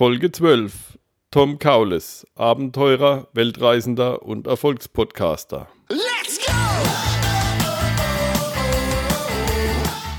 [0.00, 0.98] Folge 12.
[1.30, 5.68] Tom Kaules, Abenteurer, Weltreisender und Erfolgspodcaster.
[5.90, 6.52] Let's go!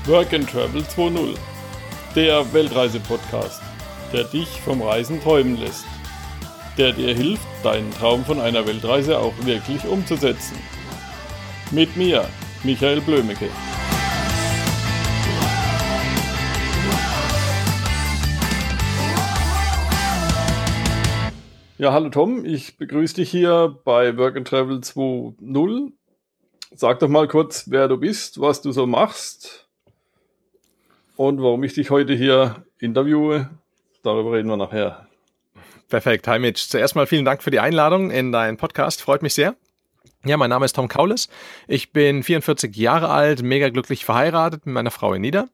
[0.06, 1.34] Work and Travel 2.0.
[2.14, 3.60] Der Weltreise-Podcast,
[4.12, 5.86] der dich vom Reisen träumen lässt.
[6.78, 10.58] Der dir hilft, deinen Traum von einer Weltreise auch wirklich umzusetzen.
[11.72, 12.28] Mit mir,
[12.62, 13.48] Michael Blömecke.
[21.82, 25.90] Ja, hallo Tom, ich begrüße dich hier bei Work and Travel 2.0.
[26.76, 29.68] Sag doch mal kurz, wer du bist, was du so machst
[31.16, 33.50] und warum ich dich heute hier interviewe.
[34.04, 35.08] Darüber reden wir nachher.
[35.88, 36.68] Perfekt, hi Mitch.
[36.68, 39.56] Zuerst mal vielen Dank für die Einladung in deinen Podcast, freut mich sehr.
[40.24, 41.28] Ja, mein Name ist Tom Kaules.
[41.66, 45.46] Ich bin 44 Jahre alt, mega glücklich verheiratet mit meiner Frau Enida.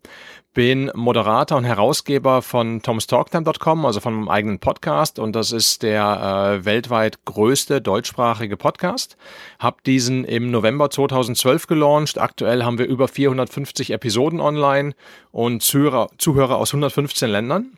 [0.52, 5.18] Bin Moderator und Herausgeber von tomstalktime.com, also von meinem eigenen Podcast.
[5.18, 9.16] Und das ist der äh, weltweit größte deutschsprachige Podcast.
[9.58, 12.18] Hab diesen im November 2012 gelauncht.
[12.18, 14.92] Aktuell haben wir über 450 Episoden online
[15.30, 17.77] und Zuhörer, Zuhörer aus 115 Ländern.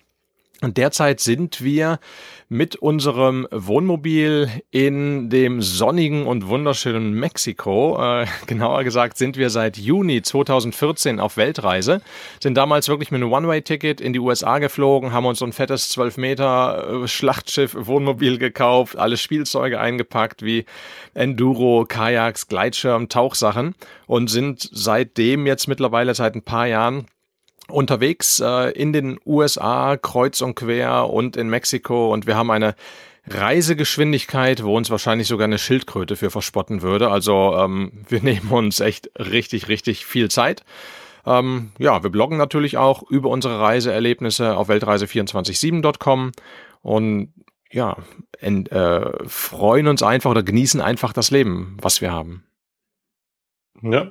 [0.63, 1.99] Und derzeit sind wir
[2.51, 7.99] mit unserem Wohnmobil in dem sonnigen und wunderschönen Mexiko.
[7.99, 12.03] Äh, genauer gesagt sind wir seit Juni 2014 auf Weltreise.
[12.43, 15.89] Sind damals wirklich mit einem One-Way-Ticket in die USA geflogen, haben uns so ein fettes
[15.91, 20.67] 12 Meter äh, Schlachtschiff Wohnmobil gekauft, alle Spielzeuge eingepackt wie
[21.15, 23.75] Enduro, Kajaks, Gleitschirm, Tauchsachen
[24.07, 27.07] und sind seitdem jetzt mittlerweile seit ein paar Jahren
[27.71, 32.75] unterwegs äh, in den USA kreuz und quer und in Mexiko und wir haben eine
[33.27, 37.11] Reisegeschwindigkeit, wo uns wahrscheinlich sogar eine Schildkröte für verspotten würde.
[37.11, 40.65] Also ähm, wir nehmen uns echt richtig, richtig viel Zeit.
[41.27, 46.33] Ähm, ja, wir bloggen natürlich auch über unsere Reiseerlebnisse auf weltreise247.com
[46.83, 47.33] und
[47.73, 47.97] ja,
[48.41, 52.45] en, äh, freuen uns einfach oder genießen einfach das Leben, was wir haben.
[53.83, 54.11] Ja,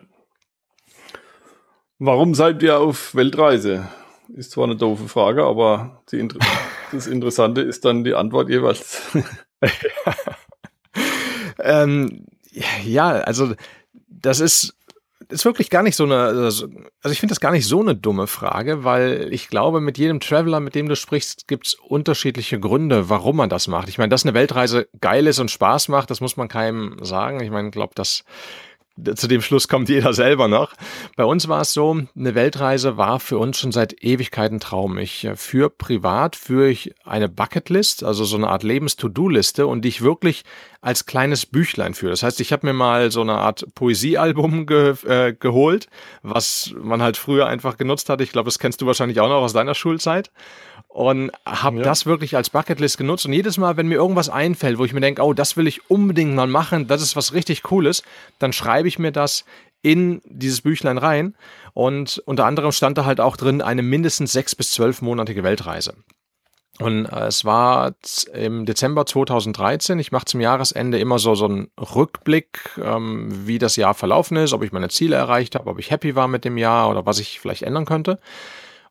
[2.02, 3.90] Warum seid ihr auf Weltreise?
[4.34, 6.40] Ist zwar eine doofe Frage, aber Inter
[6.94, 9.02] das Interessante ist dann die Antwort jeweils.
[11.60, 12.26] ähm,
[12.86, 13.54] ja, also
[14.08, 14.78] das ist,
[15.28, 16.70] ist wirklich gar nicht so eine, also
[17.10, 20.62] ich finde das gar nicht so eine dumme Frage, weil ich glaube, mit jedem Traveler,
[20.62, 23.90] mit dem du sprichst, gibt es unterschiedliche Gründe, warum man das macht.
[23.90, 27.42] Ich meine, dass eine Weltreise geil ist und Spaß macht, das muss man keinem sagen.
[27.42, 28.24] Ich meine, ich glaube, das
[29.16, 30.74] zu dem Schluss kommt jeder selber noch.
[31.16, 34.98] Bei uns war es so, eine Weltreise war für uns schon seit Ewigkeiten Traum.
[34.98, 39.90] Ich äh, für privat führe ich eine Bucketlist, also so eine Art Lebens-To-Do-Liste und die
[39.90, 40.44] ich wirklich
[40.82, 42.12] als kleines Büchlein führe.
[42.12, 45.88] Das heißt, ich habe mir mal so eine Art Poesiealbum ge äh, geholt,
[46.22, 48.22] was man halt früher einfach genutzt hat.
[48.22, 50.32] Ich glaube, das kennst du wahrscheinlich auch noch aus deiner Schulzeit
[50.90, 51.84] und habe ja.
[51.84, 53.26] das wirklich als Bucketlist genutzt.
[53.26, 55.90] Und jedes Mal, wenn mir irgendwas einfällt, wo ich mir denke, oh, das will ich
[55.90, 58.04] unbedingt mal machen, das ist was richtig Cooles,
[58.40, 59.46] dann schreibe ich mir das
[59.82, 61.36] in dieses Büchlein rein.
[61.74, 65.94] Und unter anderem stand da halt auch drin eine mindestens sechs bis zwölfmonatige Weltreise.
[66.80, 67.94] Und äh, es war
[68.34, 70.00] im Dezember 2013.
[70.00, 74.54] Ich mache zum Jahresende immer so, so einen Rückblick, ähm, wie das Jahr verlaufen ist,
[74.54, 77.20] ob ich meine Ziele erreicht habe, ob ich happy war mit dem Jahr oder was
[77.20, 78.20] ich vielleicht ändern könnte.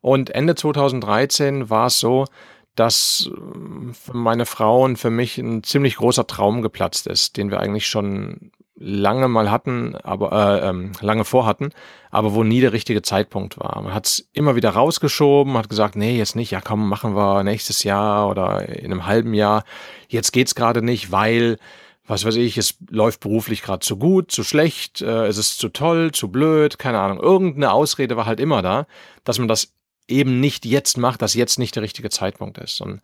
[0.01, 2.27] Und Ende 2013 war es so,
[2.75, 7.51] dass äh, für meine Frau und für mich ein ziemlich großer Traum geplatzt ist, den
[7.51, 10.33] wir eigentlich schon lange mal hatten, aber
[10.63, 11.71] äh, ähm, lange vorhatten,
[12.11, 13.83] aber wo nie der richtige Zeitpunkt war.
[13.83, 17.43] Man hat es immer wieder rausgeschoben, hat gesagt, nee, jetzt nicht, ja komm, machen wir
[17.43, 19.65] nächstes Jahr oder in einem halben Jahr.
[20.09, 21.59] Jetzt geht's gerade nicht, weil
[22.07, 25.69] was weiß ich, es läuft beruflich gerade zu gut, zu schlecht, äh, es ist zu
[25.69, 27.21] toll, zu blöd, keine Ahnung.
[27.21, 28.87] Irgendeine Ausrede war halt immer da,
[29.25, 29.75] dass man das
[30.09, 32.81] eben nicht jetzt macht, dass jetzt nicht der richtige Zeitpunkt ist.
[32.81, 33.01] Und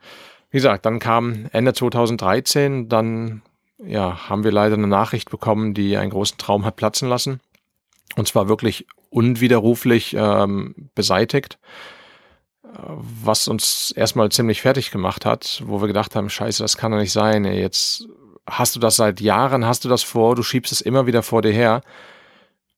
[0.51, 3.43] wie gesagt, dann kam Ende 2013, dann
[3.79, 7.41] ja, haben wir leider eine Nachricht bekommen, die einen großen Traum hat platzen lassen.
[8.17, 11.59] Und zwar wirklich unwiderruflich ähm, beseitigt,
[12.77, 16.99] was uns erstmal ziemlich fertig gemacht hat, wo wir gedacht haben, scheiße, das kann doch
[16.99, 17.45] nicht sein.
[17.45, 18.09] Ey, jetzt
[18.47, 21.43] hast du das seit Jahren, hast du das vor, du schiebst es immer wieder vor
[21.43, 21.83] dir her.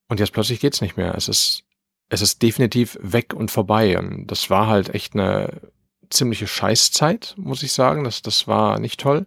[0.07, 1.15] Und jetzt plötzlich geht's nicht mehr.
[1.15, 1.63] Es ist
[2.09, 3.97] es ist definitiv weg und vorbei.
[3.97, 5.61] Und das war halt echt eine
[6.09, 8.03] ziemliche Scheißzeit, muss ich sagen.
[8.03, 9.25] Das, das war nicht toll.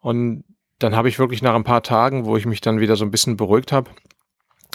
[0.00, 0.44] Und
[0.78, 3.10] dann habe ich wirklich nach ein paar Tagen, wo ich mich dann wieder so ein
[3.10, 3.90] bisschen beruhigt habe,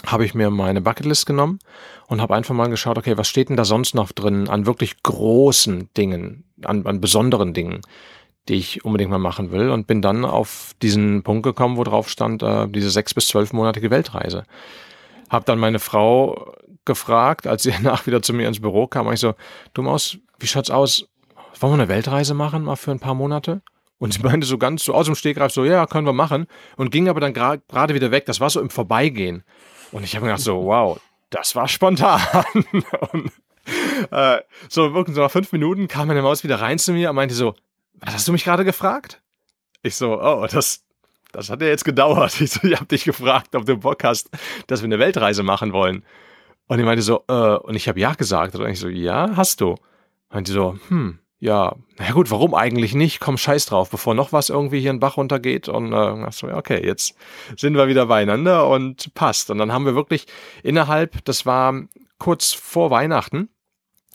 [0.06, 1.60] habe ich mir meine Bucketlist genommen
[2.08, 5.02] und habe einfach mal geschaut, okay, was steht denn da sonst noch drin an wirklich
[5.02, 7.80] großen Dingen, an, an besonderen Dingen,
[8.48, 12.10] die ich unbedingt mal machen will und bin dann auf diesen Punkt gekommen, wo drauf
[12.10, 14.44] stand, äh, diese sechs bis zwölfmonatige Weltreise.
[15.30, 16.54] Hab dann meine Frau
[16.84, 19.34] gefragt, als sie danach wieder zu mir ins Büro kam, ich so,
[19.72, 21.08] du Maus, wie schaut's aus?
[21.60, 23.62] wollen wir eine Weltreise machen, mal für ein paar Monate?
[23.98, 26.46] Und sie meinte so ganz so aus dem Stegreif so, ja, können wir machen.
[26.76, 28.26] Und ging aber dann gerade wieder weg.
[28.26, 29.44] Das war so im Vorbeigehen.
[29.92, 31.00] Und ich habe mir gedacht so, wow,
[31.30, 32.20] das war spontan.
[33.12, 33.32] und,
[34.10, 37.16] äh, so wirklich so nach fünf Minuten kam meine Maus wieder rein zu mir und
[37.16, 37.54] meinte so,
[37.94, 39.22] was hast du mich gerade gefragt?
[39.82, 40.84] Ich so, oh, das,
[41.32, 42.34] das hat ja jetzt gedauert.
[42.40, 44.28] Ich so, ich habe dich gefragt, ob du Bock hast,
[44.66, 46.04] dass wir eine Weltreise machen wollen.
[46.66, 48.54] Und ich meinte so, äh, und ich habe ja gesagt.
[48.54, 49.76] Und ich so, ja, hast du.
[50.34, 53.20] Die so, hm, ja, na gut, warum eigentlich nicht?
[53.20, 55.68] Komm, scheiß drauf, bevor noch was irgendwie hier in den Bach runtergeht.
[55.68, 57.14] Und äh, so, ja, okay, jetzt
[57.56, 59.50] sind wir wieder beieinander und passt.
[59.50, 60.26] Und dann haben wir wirklich
[60.62, 61.74] innerhalb, das war
[62.18, 63.50] kurz vor Weihnachten,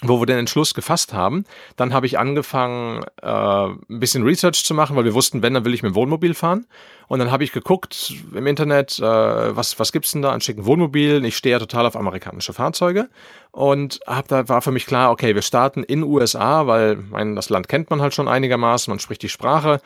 [0.02, 1.44] wo wir den Entschluss gefasst haben.
[1.76, 5.66] Dann habe ich angefangen, äh, ein bisschen Research zu machen, weil wir wussten, wenn, dann
[5.66, 6.68] will ich mit dem Wohnmobil fahren.
[7.08, 10.66] Und dann habe ich geguckt im Internet, äh, was, was gibt's denn da an schicken
[10.66, 11.26] Wohnmobilen?
[11.26, 13.10] Ich stehe ja total auf amerikanische Fahrzeuge.
[13.52, 17.50] Und hab, da war für mich klar, okay, wir starten in USA, weil mein, das
[17.50, 19.82] Land kennt man halt schon einigermaßen, man spricht die Sprache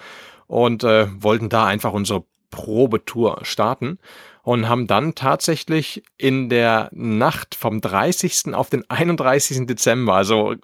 [0.47, 3.97] und äh, wollten da einfach unsere Probetour starten
[4.43, 8.53] und haben dann tatsächlich in der Nacht vom 30.
[8.53, 9.65] auf den 31.
[9.65, 10.55] Dezember, also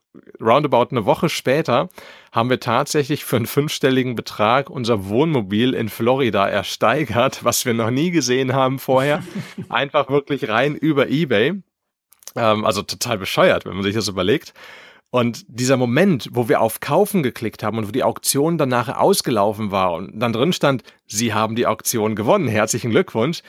[0.42, 1.88] roundabout eine Woche später,
[2.34, 7.90] haben wir tatsächlich für einen fünfstelligen Betrag unser Wohnmobil in Florida ersteigert, was wir noch
[7.90, 9.24] nie gesehen haben vorher.
[9.70, 11.54] Einfach wirklich rein über eBay.
[12.36, 14.54] Ähm, also total bescheuert, wenn man sich das überlegt.
[15.10, 19.02] Und dieser Moment, wo wir auf Kaufen geklickt haben und wo die Auktion dann nachher
[19.02, 23.42] ausgelaufen war und dann drin stand, Sie haben die Auktion gewonnen, herzlichen Glückwunsch,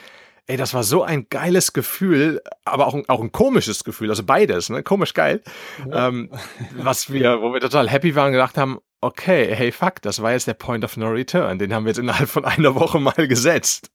[0.51, 4.23] Ey, das war so ein geiles Gefühl, aber auch ein, auch ein komisches Gefühl, also
[4.23, 4.83] beides, ne?
[4.83, 5.41] Komisch geil.
[5.89, 6.09] Ja.
[6.09, 6.29] Ähm,
[6.75, 10.33] was wir, wo wir total happy waren und gedacht haben, okay, hey fuck, das war
[10.33, 11.57] jetzt der Point of No Return.
[11.57, 13.91] Den haben wir jetzt innerhalb von einer Woche mal gesetzt.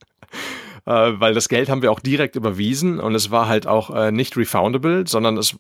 [0.87, 4.11] Äh, weil das Geld haben wir auch direkt überwiesen und es war halt auch äh,
[4.11, 5.57] nicht refoundable, sondern es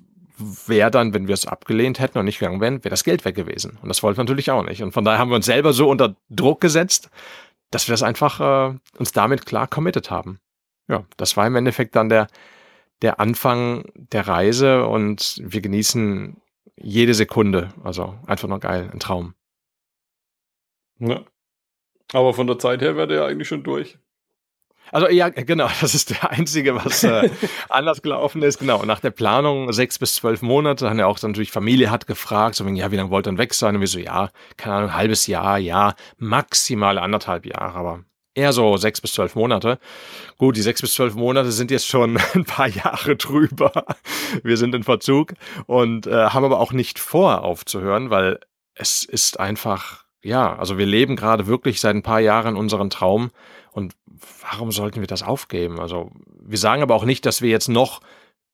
[0.66, 3.34] wäre dann, wenn wir es abgelehnt hätten und nicht gegangen wären, wäre das Geld weg
[3.34, 3.76] gewesen.
[3.82, 4.82] Und das wollten wir natürlich auch nicht.
[4.82, 7.10] Und von daher haben wir uns selber so unter Druck gesetzt,
[7.70, 10.40] dass wir das einfach äh, uns damit klar committed haben
[10.88, 12.28] ja, das war im Endeffekt dann der,
[13.02, 16.40] der Anfang der Reise und wir genießen
[16.76, 17.70] jede Sekunde.
[17.82, 19.34] Also einfach nur geil, ein Traum.
[20.98, 21.24] Ja.
[22.12, 23.98] Aber von der Zeit her wäre der eigentlich schon durch.
[24.92, 27.28] Also ja, genau, das ist der einzige, was äh,
[27.68, 28.58] anders gelaufen ist.
[28.58, 32.54] Genau, nach der Planung sechs bis zwölf Monate, haben ja auch natürlich Familie hat gefragt,
[32.54, 33.74] so ja, wie lange wollt ihr dann weg sein?
[33.74, 38.04] Und wir so, ja, keine Ahnung, ein halbes Jahr, ja, maximal anderthalb Jahre, aber
[38.36, 39.78] eher so sechs bis zwölf Monate.
[40.38, 43.72] Gut, die sechs bis zwölf Monate sind jetzt schon ein paar Jahre drüber.
[44.42, 45.34] Wir sind in Verzug
[45.66, 48.38] und äh, haben aber auch nicht vor aufzuhören, weil
[48.74, 53.30] es ist einfach, ja, also wir leben gerade wirklich seit ein paar Jahren unseren Traum
[53.72, 53.94] und
[54.42, 55.80] warum sollten wir das aufgeben?
[55.80, 56.10] Also
[56.40, 58.00] wir sagen aber auch nicht, dass wir jetzt noch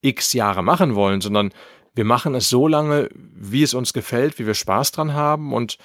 [0.00, 1.52] x Jahre machen wollen, sondern
[1.94, 5.76] wir machen es so lange, wie es uns gefällt, wie wir Spaß dran haben und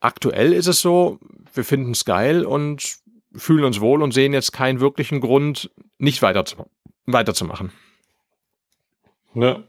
[0.00, 1.18] aktuell ist es so,
[1.54, 3.01] wir finden es geil und
[3.34, 6.66] fühlen uns wohl und sehen jetzt keinen wirklichen Grund, nicht weiter zu,
[7.06, 7.72] weiterzumachen.
[9.34, 9.62] Ja.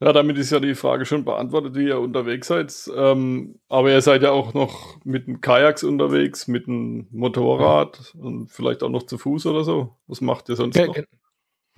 [0.00, 2.74] Ja, damit ist ja die Frage schon beantwortet, wie ihr unterwegs seid.
[2.96, 8.20] Ähm, aber ihr seid ja auch noch mit den Kajaks unterwegs, mit dem Motorrad ja.
[8.20, 9.96] und vielleicht auch noch zu Fuß oder so.
[10.08, 10.96] Was macht ihr sonst ja, noch?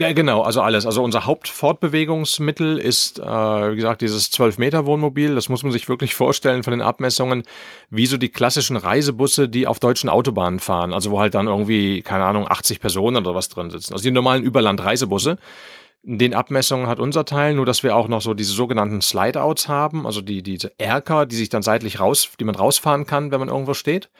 [0.00, 0.86] Ja, genau, also alles.
[0.86, 5.36] Also unser Hauptfortbewegungsmittel ist, äh, wie gesagt, dieses 12-Meter-Wohnmobil.
[5.36, 7.44] Das muss man sich wirklich vorstellen von den Abmessungen,
[7.90, 10.92] wie so die klassischen Reisebusse, die auf deutschen Autobahnen fahren.
[10.92, 13.92] Also wo halt dann irgendwie, keine Ahnung, 80 Personen oder was drin sitzen.
[13.92, 15.38] Also die normalen Überland-Reisebusse.
[16.02, 20.06] Den Abmessungen hat unser Teil, nur dass wir auch noch so diese sogenannten Slide-Outs haben,
[20.06, 23.48] also die, diese Erker, die sich dann seitlich raus, die man rausfahren kann, wenn man
[23.48, 24.10] irgendwo steht.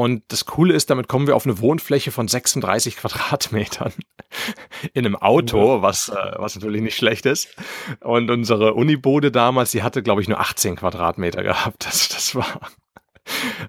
[0.00, 3.92] Und das Coole ist, damit kommen wir auf eine Wohnfläche von 36 Quadratmetern
[4.94, 7.54] in einem Auto, was, äh, was natürlich nicht schlecht ist.
[8.00, 11.84] Und unsere Unibode damals, die hatte, glaube ich, nur 18 Quadratmeter gehabt.
[11.84, 12.70] Das, das war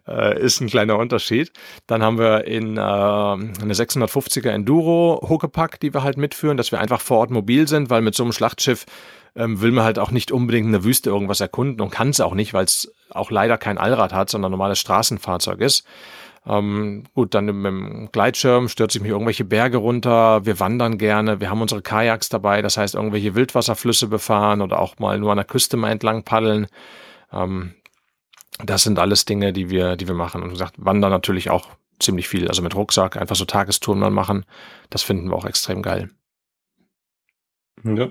[0.07, 1.51] äh, ist ein kleiner Unterschied.
[1.87, 6.79] Dann haben wir in äh, eine 650er Enduro Huckepack, die wir halt mitführen, dass wir
[6.79, 8.85] einfach vor Ort mobil sind, weil mit so einem Schlachtschiff
[9.35, 12.19] ähm, will man halt auch nicht unbedingt in der Wüste irgendwas erkunden und kann es
[12.19, 15.85] auch nicht, weil es auch leider kein Allrad hat, sondern normales Straßenfahrzeug ist.
[16.45, 20.43] Ähm, gut, dann mit dem Gleitschirm stürze ich mich irgendwelche Berge runter.
[20.45, 21.39] Wir wandern gerne.
[21.39, 25.37] Wir haben unsere Kajaks dabei, das heißt irgendwelche Wildwasserflüsse befahren oder auch mal nur an
[25.37, 26.67] der Küste mal entlang paddeln.
[27.31, 27.75] Ähm,
[28.63, 30.41] das sind alles Dinge, die wir, die wir machen.
[30.43, 32.47] Und wie gesagt, wandern natürlich auch ziemlich viel.
[32.47, 34.45] Also mit Rucksack einfach so Tagestouren mal machen.
[34.89, 36.09] Das finden wir auch extrem geil.
[37.83, 38.09] Ja.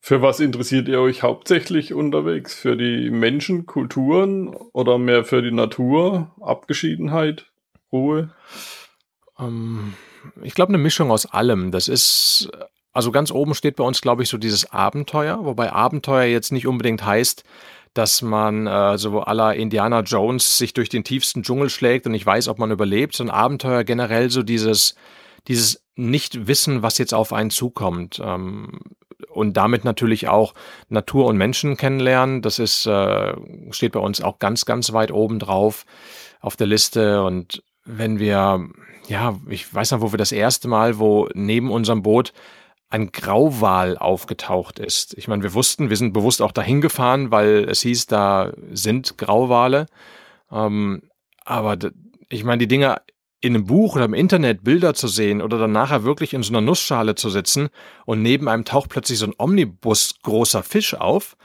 [0.00, 2.54] Für was interessiert ihr euch hauptsächlich unterwegs?
[2.54, 7.46] Für die Menschen, Kulturen oder mehr für die Natur, Abgeschiedenheit,
[7.90, 8.30] Ruhe?
[9.38, 9.94] Ähm,
[10.42, 11.70] ich glaube, eine Mischung aus allem.
[11.70, 12.50] Das ist
[12.92, 16.66] also ganz oben steht bei uns, glaube ich, so dieses Abenteuer, wobei Abenteuer jetzt nicht
[16.66, 17.44] unbedingt heißt,
[17.94, 22.26] dass man äh, so aller Indiana Jones sich durch den tiefsten Dschungel schlägt und nicht
[22.26, 24.96] weiß, ob man überlebt, sondern Abenteuer generell so dieses,
[25.46, 28.20] dieses Nicht-Wissen, was jetzt auf einen zukommt.
[28.22, 28.80] Ähm,
[29.28, 30.54] und damit natürlich auch
[30.88, 32.42] Natur und Menschen kennenlernen.
[32.42, 33.34] Das ist, äh,
[33.70, 35.86] steht bei uns auch ganz, ganz weit oben drauf
[36.40, 37.22] auf der Liste.
[37.22, 38.68] Und wenn wir,
[39.08, 42.32] ja, ich weiß noch, wo wir das erste Mal, wo neben unserem Boot
[42.90, 45.14] ein Grauwal aufgetaucht ist.
[45.18, 49.18] Ich meine, wir wussten, wir sind bewusst auch dahin gefahren, weil es hieß, da sind
[49.18, 49.86] Grauwale.
[50.50, 51.02] Ähm,
[51.44, 51.76] aber
[52.28, 53.00] ich meine, die Dinger
[53.40, 56.52] in einem Buch oder im Internet Bilder zu sehen oder dann nachher wirklich in so
[56.52, 57.68] einer Nussschale zu sitzen
[58.06, 61.36] und neben einem taucht plötzlich so ein Omnibus großer Fisch auf,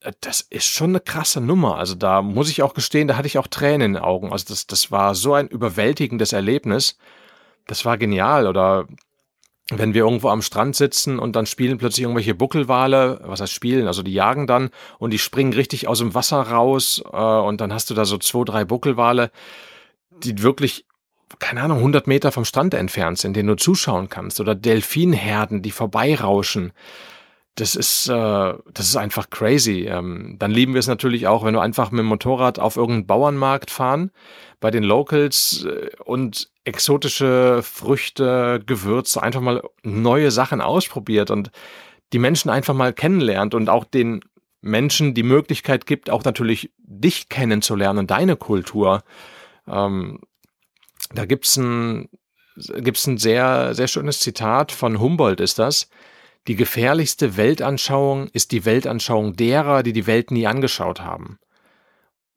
[0.00, 1.76] äh, das ist schon eine krasse Nummer.
[1.78, 4.32] Also da muss ich auch gestehen, da hatte ich auch Tränen in den Augen.
[4.32, 6.98] Also das, das war so ein überwältigendes Erlebnis.
[7.66, 8.46] Das war genial.
[8.46, 8.86] Oder
[9.70, 13.86] wenn wir irgendwo am Strand sitzen und dann spielen plötzlich irgendwelche Buckelwale, was heißt spielen,
[13.86, 17.72] also die jagen dann und die springen richtig aus dem Wasser raus äh, und dann
[17.72, 19.30] hast du da so zwei, drei Buckelwale,
[20.10, 20.86] die wirklich,
[21.38, 25.70] keine Ahnung, 100 Meter vom Strand entfernt sind, denen du zuschauen kannst oder Delfinherden, die
[25.70, 26.72] vorbeirauschen.
[27.54, 29.86] Das ist, äh, das ist einfach crazy.
[29.86, 33.06] Ähm, dann lieben wir es natürlich auch, wenn du einfach mit dem Motorrad auf irgendeinen
[33.06, 34.10] Bauernmarkt fahren,
[34.60, 41.50] bei den Locals äh, und exotische Früchte, Gewürze, einfach mal neue Sachen ausprobiert und
[42.12, 44.20] die Menschen einfach mal kennenlernt und auch den
[44.60, 49.02] Menschen die Möglichkeit gibt, auch natürlich dich kennenzulernen deine Kultur.
[49.66, 50.20] Ähm,
[51.12, 52.08] da gibt's ein,
[52.56, 55.88] gibt's ein sehr, sehr schönes Zitat von Humboldt ist das.
[56.46, 61.38] Die gefährlichste Weltanschauung ist die Weltanschauung derer, die die Welt nie angeschaut haben.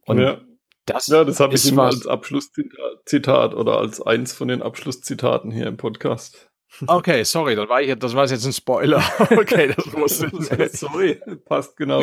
[0.06, 0.42] Und ja.
[0.86, 5.68] Das ja, das habe ich immer als Abschlusszitat oder als eins von den Abschlusszitaten hier
[5.68, 6.50] im Podcast.
[6.88, 9.04] Okay, sorry, das war, ich, das war jetzt ein Spoiler.
[9.32, 10.72] Okay, das wusste ich.
[10.80, 12.02] Sorry, passt genau.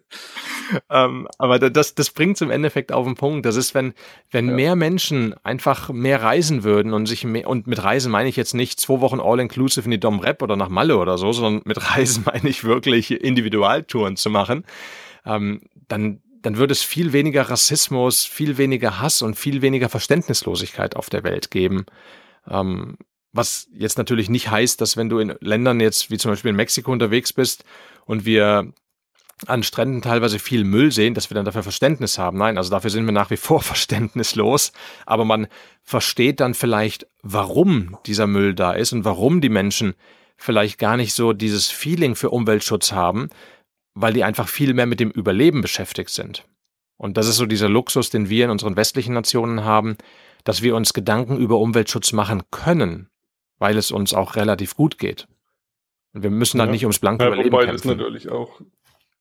[0.90, 3.46] ähm, aber das, das bringt es im Endeffekt auf den Punkt.
[3.46, 3.94] Das ist, wenn,
[4.30, 4.54] wenn ja.
[4.54, 8.54] mehr Menschen einfach mehr reisen würden und sich mehr, und mit Reisen meine ich jetzt
[8.54, 11.90] nicht zwei Wochen All-Inclusive in die Dom Rep oder nach Malle oder so, sondern mit
[11.90, 14.66] Reisen meine ich wirklich Individualtouren zu machen,
[15.24, 20.96] ähm, dann dann würde es viel weniger Rassismus, viel weniger Hass und viel weniger Verständnislosigkeit
[20.96, 21.86] auf der Welt geben.
[22.48, 22.98] Ähm,
[23.32, 26.56] was jetzt natürlich nicht heißt, dass wenn du in Ländern jetzt wie zum Beispiel in
[26.56, 27.64] Mexiko unterwegs bist
[28.04, 28.72] und wir
[29.46, 32.38] an Stränden teilweise viel Müll sehen, dass wir dann dafür Verständnis haben.
[32.38, 34.72] Nein, also dafür sind wir nach wie vor verständnislos.
[35.06, 35.46] Aber man
[35.82, 39.94] versteht dann vielleicht, warum dieser Müll da ist und warum die Menschen
[40.36, 43.30] vielleicht gar nicht so dieses Feeling für Umweltschutz haben,
[43.94, 46.44] weil die einfach viel mehr mit dem Überleben beschäftigt sind.
[46.96, 49.96] Und das ist so dieser Luxus, den wir in unseren westlichen Nationen haben,
[50.44, 53.08] dass wir uns Gedanken über Umweltschutz machen können,
[53.58, 55.26] weil es uns auch relativ gut geht.
[56.12, 56.72] Und wir müssen dann ja.
[56.72, 57.88] nicht ums blanke ja, Überleben wobei kämpfen.
[57.88, 58.60] Das natürlich auch,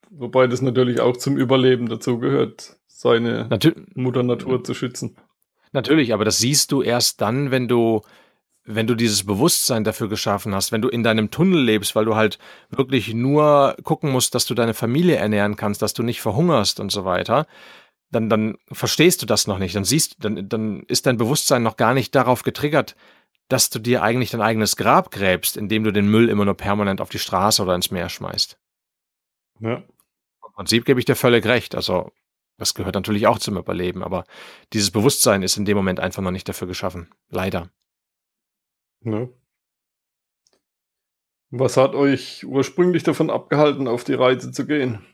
[0.10, 5.18] wobei das natürlich auch zum Überleben dazu gehört, seine Natür Mutter Natur zu schützen.
[5.72, 8.02] Natürlich, aber das siehst du erst dann, wenn du
[8.64, 12.16] wenn du dieses Bewusstsein dafür geschaffen hast, wenn du in deinem Tunnel lebst, weil du
[12.16, 12.38] halt
[12.70, 16.92] wirklich nur gucken musst, dass du deine Familie ernähren kannst, dass du nicht verhungerst und
[16.92, 17.48] so weiter,
[18.12, 19.76] dann, dann verstehst du das noch nicht.
[19.76, 22.96] Dann siehst, dann, dann ist dein Bewusstsein noch gar nicht darauf getriggert,
[23.48, 27.02] dass du dir eigentlich dein eigenes Grab gräbst, indem du den Müll immer nur permanent
[27.02, 28.58] auf die Straße oder ins Meer schmeißt.
[29.60, 29.78] Ja.
[29.78, 31.76] Im Prinzip gebe ich dir völlig recht.
[31.76, 32.12] Also,
[32.58, 34.26] das gehört natürlich auch zum Überleben, aber
[34.74, 37.10] dieses Bewusstsein ist in dem Moment einfach noch nicht dafür geschaffen.
[37.30, 37.70] Leider.
[39.04, 39.30] Ne?
[41.50, 45.06] Was hat euch ursprünglich davon abgehalten, auf die Reise zu gehen?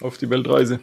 [0.00, 0.80] Auf die Weltreise?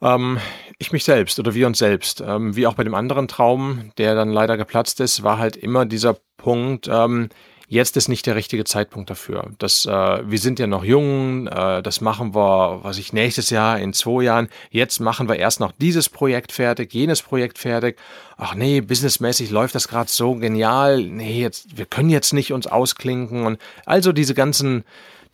[0.00, 0.38] Ähm,
[0.78, 2.20] ich mich selbst oder wir uns selbst.
[2.20, 5.86] Ähm, wie auch bei dem anderen Traum, der dann leider geplatzt ist, war halt immer
[5.86, 7.30] dieser Punkt, ähm,
[7.68, 9.50] jetzt ist nicht der richtige Zeitpunkt dafür.
[9.58, 13.78] Das, äh, wir sind ja noch jung, äh, das machen wir, was ich nächstes Jahr,
[13.78, 14.48] in zwei Jahren.
[14.70, 17.98] Jetzt machen wir erst noch dieses Projekt fertig, jenes Projekt fertig.
[18.36, 21.02] Ach nee, businessmäßig läuft das gerade so genial.
[21.02, 24.84] Nee, jetzt, wir können jetzt nicht uns ausklinken und also diese ganzen,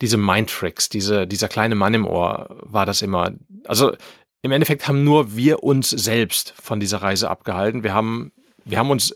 [0.01, 3.31] diese Mindtricks, diese, dieser kleine Mann im Ohr war das immer.
[3.63, 3.93] Also
[4.41, 7.83] im Endeffekt haben nur wir uns selbst von dieser Reise abgehalten.
[7.83, 8.33] Wir haben,
[8.65, 9.15] wir haben uns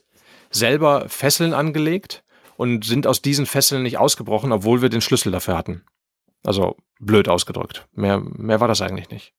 [0.52, 2.24] selber Fesseln angelegt
[2.60, 5.86] und sind aus diesen Fesseln nicht ausgebrochen, obwohl wir den Schlüssel dafür hatten.
[6.44, 7.88] Also blöd ausgedrückt.
[7.94, 9.34] Mehr, mehr war das eigentlich nicht.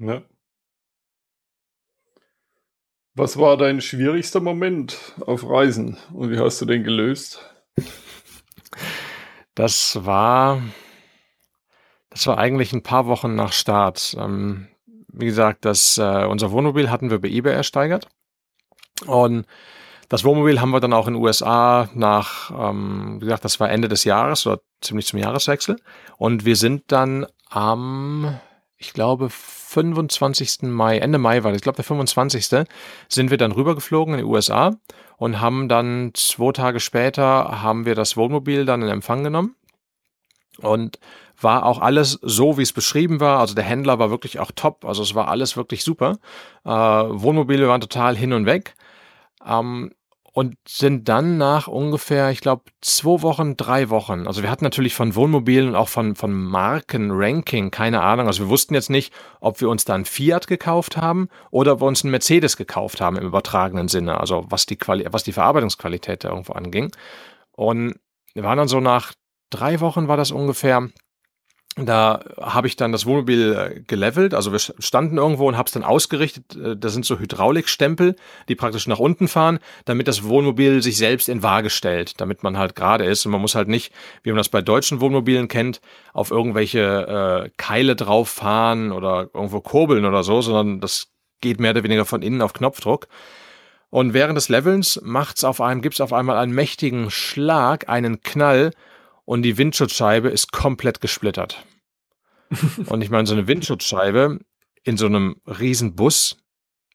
[0.00, 0.22] Ja.
[3.14, 7.40] Was war dein schwierigster Moment auf Reisen und wie hast du den gelöst?
[9.54, 10.60] Das war,
[12.10, 14.16] das war eigentlich ein paar Wochen nach Start.
[14.18, 14.66] Ähm,
[15.06, 18.08] wie gesagt, das, äh, unser Wohnmobil hatten wir bei eBay ersteigert
[19.06, 19.46] und
[20.08, 23.70] Das Wohnmobil haben wir dann auch in den USA nach, ähm, wie gesagt, das war
[23.70, 25.76] Ende des Jahres oder ziemlich zum Jahreswechsel.
[26.16, 28.38] Und wir sind dann am,
[28.78, 30.62] ich glaube, 25.
[30.62, 32.66] Mai, Ende Mai war das, ich glaube der 25.
[33.08, 34.76] sind wir dann rübergeflogen in die USA
[35.18, 39.56] und haben dann zwei Tage später haben wir das Wohnmobil dann in Empfang genommen
[40.58, 40.98] und
[41.40, 43.38] war auch alles so, wie es beschrieben war.
[43.38, 44.84] Also der Händler war wirklich auch top.
[44.84, 46.18] Also es war alles wirklich super.
[46.64, 48.74] Äh, Wohnmobile waren total hin und weg.
[49.46, 49.92] Ähm,
[50.38, 54.28] und sind dann nach ungefähr, ich glaube, zwei Wochen, drei Wochen.
[54.28, 58.28] Also wir hatten natürlich von Wohnmobilen und auch von, von Markenranking keine Ahnung.
[58.28, 61.80] Also wir wussten jetzt nicht, ob wir uns da ein Fiat gekauft haben oder ob
[61.80, 64.20] wir uns einen Mercedes gekauft haben im übertragenen Sinne.
[64.20, 66.92] Also was die, Quali was die Verarbeitungsqualität da irgendwo anging.
[67.50, 67.96] Und
[68.32, 69.14] wir waren dann so nach
[69.50, 70.88] drei Wochen war das ungefähr,
[71.76, 75.72] da habe ich dann das Wohnmobil äh, gelevelt, also wir standen irgendwo und habe es
[75.72, 76.56] dann ausgerichtet.
[76.56, 78.16] Äh, da sind so Hydraulikstempel,
[78.48, 82.58] die praktisch nach unten fahren, damit das Wohnmobil sich selbst in Waage stellt, damit man
[82.58, 83.24] halt gerade ist.
[83.26, 85.80] Und man muss halt nicht, wie man das bei deutschen Wohnmobilen kennt,
[86.12, 91.08] auf irgendwelche äh, Keile drauf fahren oder irgendwo kurbeln oder so, sondern das
[91.40, 93.06] geht mehr oder weniger von innen auf Knopfdruck.
[93.90, 98.72] Und während des Levelns macht's auf einem, gibt's auf einmal einen mächtigen Schlag, einen Knall
[99.28, 101.62] und die Windschutzscheibe ist komplett gesplittert.
[102.86, 104.38] und ich meine, so eine Windschutzscheibe
[104.84, 106.38] in so einem riesen Bus,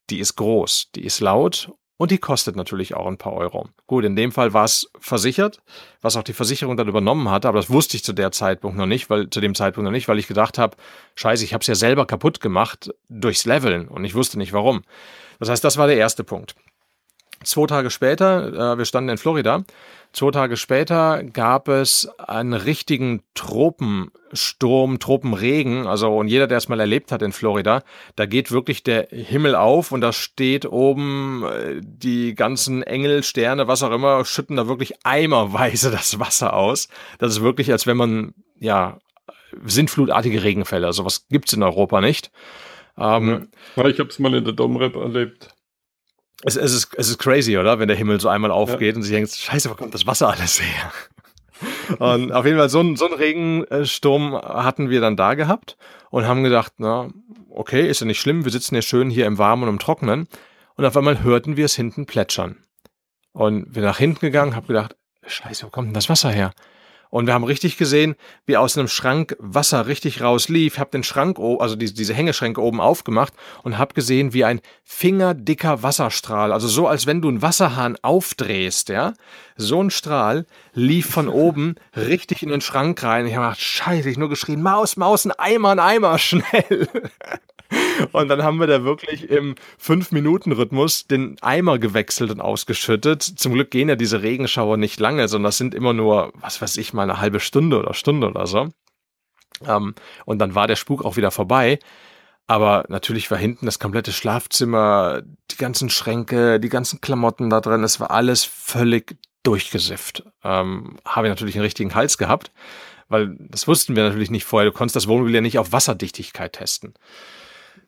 [0.09, 3.69] die ist groß, die ist laut und die kostet natürlich auch ein paar Euro.
[3.85, 5.61] Gut, in dem Fall war es versichert,
[6.01, 8.87] was auch die Versicherung dann übernommen hatte, aber das wusste ich zu der Zeitpunkt noch
[8.87, 10.75] nicht, weil zu dem Zeitpunkt noch nicht, weil ich gedacht habe,
[11.13, 14.81] scheiße, ich habe es ja selber kaputt gemacht durchs Leveln und ich wusste nicht warum.
[15.37, 16.55] Das heißt, das war der erste Punkt.
[17.43, 19.63] Zwei Tage später, äh, wir standen in Florida,
[20.13, 25.87] zwei Tage später gab es einen richtigen Tropensturm, Tropenregen.
[25.87, 27.83] Also, und jeder, der es mal erlebt hat in Florida,
[28.15, 33.67] da geht wirklich der Himmel auf und da steht oben äh, die ganzen Engel, Sterne,
[33.67, 36.87] was auch immer, schütten da wirklich eimerweise das Wasser aus.
[37.17, 38.99] Das ist wirklich, als wenn man, ja,
[39.65, 40.87] sintflutartige Regenfälle.
[40.87, 42.31] Also, was gibt's in Europa nicht.
[42.97, 45.52] Ähm, ja, ich habe es mal in der Domrep erlebt.
[46.45, 47.79] Es, es, ist, es ist crazy, oder?
[47.79, 48.95] Wenn der Himmel so einmal aufgeht ja.
[48.95, 50.91] und sich denkt, scheiße, wo kommt das Wasser alles her?
[51.99, 55.77] und auf jeden Fall so, ein, so einen Regensturm hatten wir dann da gehabt
[56.09, 57.09] und haben gedacht, na,
[57.49, 60.27] okay, ist ja nicht schlimm, wir sitzen ja schön hier im Warmen und im Trockenen.
[60.75, 62.57] Und auf einmal hörten wir es hinten plätschern.
[63.31, 66.51] Und wir nach hinten gegangen, hab gedacht, scheiße, wo kommt denn das Wasser her?
[67.13, 68.15] Und wir haben richtig gesehen,
[68.47, 70.73] wie aus einem Schrank Wasser richtig rauslief.
[70.73, 75.83] Ich habe den Schrank, also diese, Hängeschränke oben aufgemacht und habe gesehen, wie ein fingerdicker
[75.83, 79.13] Wasserstrahl, also so als wenn du einen Wasserhahn aufdrehst, ja,
[79.57, 83.27] so ein Strahl lief von oben richtig in den Schrank rein.
[83.27, 86.87] Ich habe gedacht, scheiße, ich nur geschrien, Maus, Maus, ein Eimer, ein Eimer, schnell.
[88.11, 93.23] Und dann haben wir da wirklich im 5-Minuten-Rhythmus den Eimer gewechselt und ausgeschüttet.
[93.23, 96.77] Zum Glück gehen ja diese Regenschauer nicht lange, sondern das sind immer nur, was weiß
[96.77, 98.69] ich, mal eine halbe Stunde oder Stunde oder so.
[99.65, 101.79] Ähm, und dann war der Spuk auch wieder vorbei.
[102.45, 107.83] Aber natürlich war hinten das komplette Schlafzimmer, die ganzen Schränke, die ganzen Klamotten da drin,
[107.83, 110.23] es war alles völlig durchgesifft.
[110.43, 112.51] Ähm, habe ich natürlich einen richtigen Hals gehabt,
[113.07, 114.69] weil das wussten wir natürlich nicht vorher.
[114.69, 116.93] Du konntest das Wohnmobil ja nicht auf Wasserdichtigkeit testen.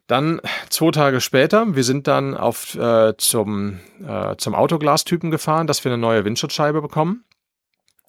[0.07, 0.39] Dann
[0.69, 5.91] zwei Tage später, wir sind dann auf, äh, zum, äh, zum Autoglastypen gefahren, dass wir
[5.91, 7.23] eine neue Windschutzscheibe bekommen.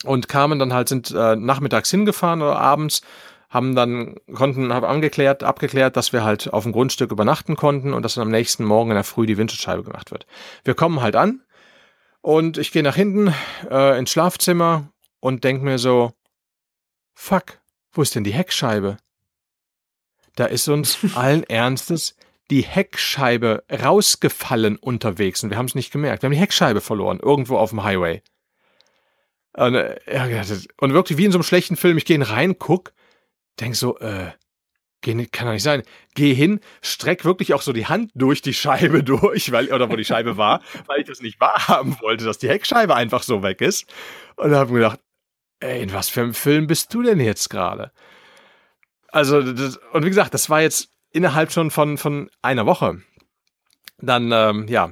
[0.04, 3.00] Und kamen dann halt, sind äh, nachmittags hingefahren oder abends,
[3.48, 8.02] haben dann, konnten, haben angeklärt, abgeklärt, dass wir halt auf dem Grundstück übernachten konnten und
[8.02, 10.26] dass dann am nächsten Morgen in der Früh die Windschutzscheibe gemacht wird.
[10.64, 11.42] Wir kommen halt an
[12.20, 13.32] und ich gehe nach hinten
[13.70, 16.12] äh, ins Schlafzimmer und denk mir so,
[17.14, 17.58] fuck,
[17.92, 18.98] wo ist denn die Heckscheibe?
[20.36, 22.16] Da ist uns allen Ernstes
[22.50, 26.22] die Heckscheibe rausgefallen unterwegs und wir haben es nicht gemerkt.
[26.22, 28.22] Wir haben die Heckscheibe verloren, irgendwo auf dem Highway.
[29.56, 32.92] Und, äh, und wirklich wie in so einem schlechten Film, ich gehe rein, guck,
[33.58, 34.30] denk so, äh,
[35.00, 35.82] geh, kann doch nicht sein.
[36.14, 39.96] Geh hin, streck wirklich auch so die Hand durch die Scheibe durch, weil, oder wo
[39.96, 43.60] die Scheibe war, weil ich das nicht wahrhaben wollte, dass die Heckscheibe einfach so weg
[43.60, 43.86] ist.
[44.36, 45.00] Und da habe mir gedacht,
[45.60, 47.92] ey, in was für einem Film bist du denn jetzt gerade?
[49.08, 53.00] Also, das, und wie gesagt, das war jetzt innerhalb schon von, von einer Woche.
[53.98, 54.90] Dann, ähm, ja,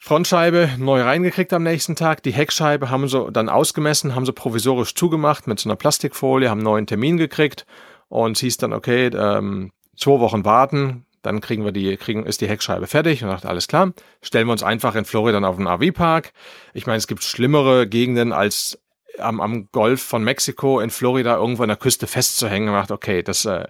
[0.00, 2.22] Frontscheibe neu reingekriegt am nächsten Tag.
[2.22, 6.58] Die Heckscheibe haben sie dann ausgemessen, haben sie provisorisch zugemacht mit so einer Plastikfolie, haben
[6.58, 7.66] einen neuen Termin gekriegt
[8.08, 12.40] und es hieß dann, okay, ähm, zwei Wochen warten, dann kriegen wir die, kriegen, ist
[12.40, 15.66] die Heckscheibe fertig und dachte, alles klar, stellen wir uns einfach in Florida auf den
[15.66, 16.32] RV-Park.
[16.74, 18.78] Ich meine, es gibt schlimmere Gegenden als
[19.20, 23.22] am, am Golf von Mexiko in Florida irgendwo an der Küste festzuhängen und macht, okay,
[23.22, 23.66] das, äh,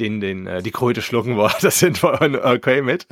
[0.00, 1.52] den, den, äh, die Kröte schlucken wollen.
[1.62, 3.06] Das sind wir okay mit.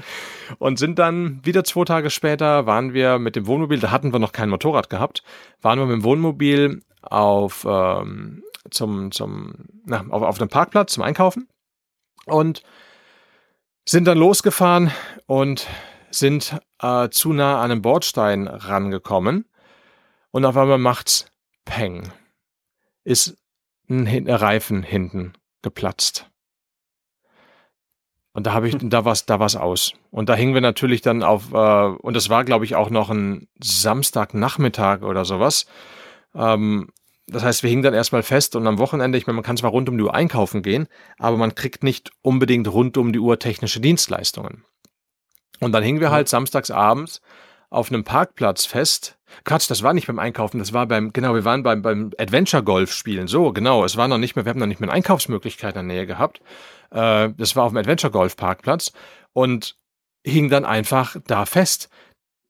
[0.58, 4.18] Und sind dann wieder zwei Tage später, waren wir mit dem Wohnmobil, da hatten wir
[4.18, 5.22] noch kein Motorrad gehabt,
[5.62, 11.02] waren wir mit dem Wohnmobil auf, ähm, zum, zum, na, auf, auf dem Parkplatz zum
[11.02, 11.48] Einkaufen
[12.26, 12.62] und
[13.86, 14.90] sind dann losgefahren
[15.26, 15.66] und
[16.10, 19.46] sind äh, zu nah an einem Bordstein rangekommen
[20.30, 21.26] und auf einmal macht's
[21.64, 22.12] Peng.
[23.04, 23.36] Ist
[23.88, 26.30] ein Reifen hinten geplatzt.
[28.32, 29.92] Und da habe ich, da war's, da war's aus.
[30.10, 33.10] Und da hingen wir natürlich dann auf, äh, und das war, glaube ich, auch noch
[33.10, 35.66] ein Samstagnachmittag oder sowas.
[36.34, 36.88] Ähm,
[37.26, 39.70] das heißt, wir hingen dann erstmal fest und am Wochenende, ich meine, man kann zwar
[39.70, 43.38] rund um die Uhr einkaufen gehen, aber man kriegt nicht unbedingt rund um die Uhr
[43.38, 44.64] technische Dienstleistungen.
[45.60, 47.22] Und dann hingen wir halt samstags abends
[47.70, 49.16] auf einem Parkplatz fest.
[49.44, 52.62] Quatsch, das war nicht beim Einkaufen, das war beim, genau, wir waren beim, beim Adventure
[52.62, 53.26] Golf spielen.
[53.26, 55.88] So, genau, es war noch nicht mehr, wir haben noch nicht mehr eine Einkaufsmöglichkeit in
[55.88, 56.40] der Nähe gehabt.
[56.90, 58.92] Äh, das war auf dem Adventure Golf Parkplatz
[59.32, 59.76] und
[60.24, 61.90] hing dann einfach da fest.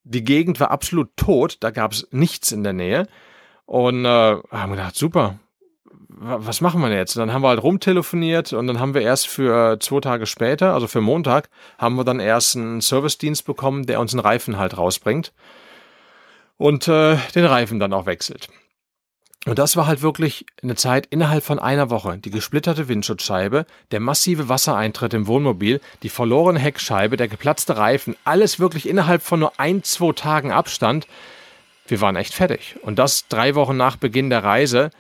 [0.04, 3.08] Die Gegend war absolut tot, da gab es nichts in der Nähe.
[3.66, 5.38] Und äh, haben gedacht, super,
[6.16, 7.16] was machen wir jetzt?
[7.16, 10.74] Und dann haben wir halt rumtelefoniert und dann haben wir erst für zwei Tage später,
[10.74, 14.76] also für Montag, haben wir dann erst einen Servicedienst bekommen, der uns einen Reifen halt
[14.76, 15.32] rausbringt
[16.56, 18.48] und äh, den Reifen dann auch wechselt.
[19.46, 22.16] Und das war halt wirklich eine Zeit innerhalb von einer Woche.
[22.16, 28.58] Die gesplitterte Windschutzscheibe, der massive Wassereintritt im Wohnmobil, die verlorene Heckscheibe, der geplatzte Reifen, alles
[28.58, 31.06] wirklich innerhalb von nur ein, zwei Tagen Abstand.
[31.86, 32.76] Wir waren echt fertig.
[32.80, 34.90] Und das drei Wochen nach Beginn der Reise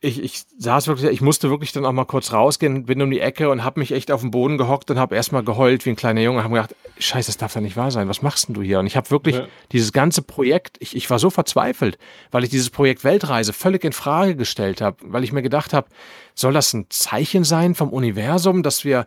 [0.00, 3.20] ich, ich saß wirklich, ich musste wirklich dann auch mal kurz rausgehen, bin um die
[3.20, 5.96] Ecke und habe mich echt auf den Boden gehockt und habe erstmal geheult wie ein
[5.96, 8.62] kleiner Junge, habe gedacht, scheiße, das darf ja nicht wahr sein, was machst denn du
[8.62, 8.78] hier?
[8.78, 9.48] Und ich habe wirklich ja.
[9.72, 11.96] dieses ganze Projekt, ich, ich war so verzweifelt,
[12.30, 15.88] weil ich dieses Projekt Weltreise völlig in Frage gestellt habe, weil ich mir gedacht habe,
[16.34, 19.06] soll das ein Zeichen sein vom Universum, dass wir,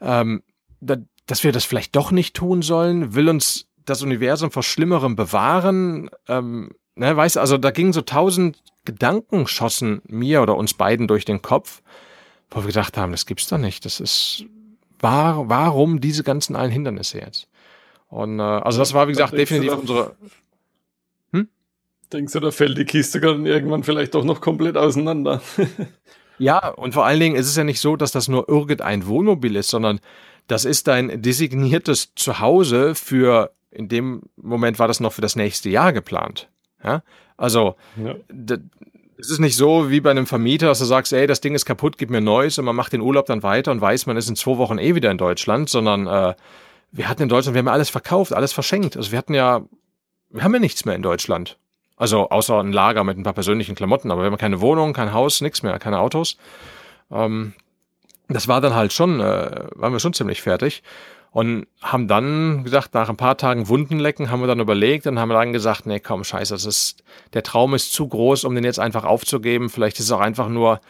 [0.00, 0.42] ähm,
[0.80, 3.14] da, dass wir das vielleicht doch nicht tun sollen?
[3.14, 6.10] Will uns das Universum vor Schlimmerem bewahren?
[6.26, 11.24] Ähm, ne, weißt also da gingen so tausend Gedanken schossen mir oder uns beiden durch
[11.24, 11.82] den Kopf,
[12.50, 13.84] wo wir gedacht haben, das gibt's doch nicht.
[13.84, 14.44] Das ist,
[15.00, 17.48] war, warum diese ganzen allen Hindernisse jetzt?
[18.08, 20.16] Und äh, also das war, wie gesagt, definitiv da, unsere.
[21.32, 21.48] Hm?
[22.12, 25.42] Denkst du, da fällt die Kiste dann irgendwann vielleicht doch noch komplett auseinander?
[26.38, 29.56] ja, und vor allen Dingen ist es ja nicht so, dass das nur irgendein Wohnmobil
[29.56, 30.00] ist, sondern
[30.46, 35.70] das ist dein designiertes Zuhause für, in dem Moment war das noch für das nächste
[35.70, 36.48] Jahr geplant.
[36.84, 37.02] Ja?
[37.36, 38.14] Also, ja.
[39.18, 41.64] es ist nicht so wie bei einem Vermieter, dass du sagst, ey, das Ding ist
[41.64, 44.28] kaputt, gib mir Neues und man macht den Urlaub dann weiter und weiß, man ist
[44.28, 46.34] in zwei Wochen eh wieder in Deutschland, sondern äh,
[46.92, 48.96] wir hatten in Deutschland, wir haben ja alles verkauft, alles verschenkt.
[48.96, 49.62] Also wir hatten ja,
[50.30, 51.58] wir haben ja nichts mehr in Deutschland.
[51.96, 55.12] Also außer ein Lager mit ein paar persönlichen Klamotten, aber wir haben keine Wohnung, kein
[55.12, 56.36] Haus, nichts mehr, keine Autos.
[57.10, 57.52] Ähm,
[58.28, 60.82] das war dann halt schon, äh, waren wir schon ziemlich fertig
[61.34, 65.30] und haben dann gesagt, nach ein paar Tagen Wundenlecken haben wir dann überlegt und haben
[65.30, 68.78] dann gesagt, nee, komm, scheiße, das ist, der Traum ist zu groß, um den jetzt
[68.78, 69.68] einfach aufzugeben.
[69.68, 70.80] Vielleicht ist es auch einfach nur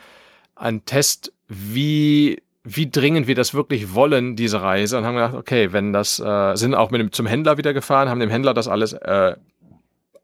[0.55, 4.99] ein Test, wie, wie dringend wir das wirklich wollen, diese Reise.
[4.99, 8.11] Und haben gedacht, okay, wenn das, äh, sind auch mit dem, zum Händler wieder gefahren,
[8.11, 9.37] haben dem Händler das alles, äh,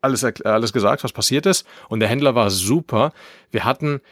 [0.02, 1.66] alles, alles gesagt, was passiert ist.
[1.88, 3.14] Und der Händler war super.
[3.50, 4.02] Wir hatten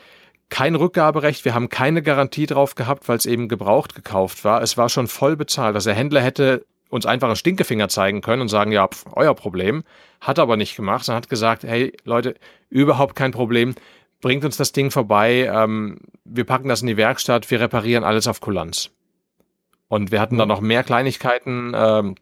[0.51, 4.63] kein Rückgaberecht, wir haben keine Garantie drauf gehabt, weil es eben gebraucht gekauft war.
[4.63, 5.75] Es war schon voll bezahlt.
[5.75, 9.35] Also der Händler hätte uns einfach einen Stinkefinger zeigen können und sagen, ja, pf, euer
[9.35, 9.85] Problem.
[10.21, 12.35] Hat aber nicht gemacht, sondern hat gesagt, hey Leute,
[12.71, 13.75] überhaupt kein Problem.
[14.21, 18.27] Bringt uns das Ding vorbei, ähm, wir packen das in die Werkstatt, wir reparieren alles
[18.27, 18.91] auf Kulanz.
[19.87, 22.15] Und wir hatten dann noch mehr Kleinigkeiten ähm,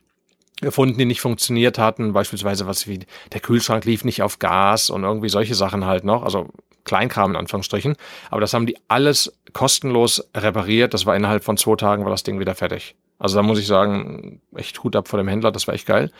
[0.61, 2.13] gefunden, die nicht funktioniert hatten.
[2.13, 3.01] Beispielsweise was wie
[3.33, 6.23] der Kühlschrank lief nicht auf Gas und irgendwie solche Sachen halt noch.
[6.23, 6.49] Also
[6.87, 7.97] Kleinkram in Anführungsstrichen.
[8.31, 10.95] Aber das haben die alles kostenlos repariert.
[10.95, 12.97] Das war innerhalb von zwei Tagen war das Ding wieder fertig.
[13.19, 16.11] Also da muss ich sagen, echt Hut ab vor dem Händler, das war echt geil.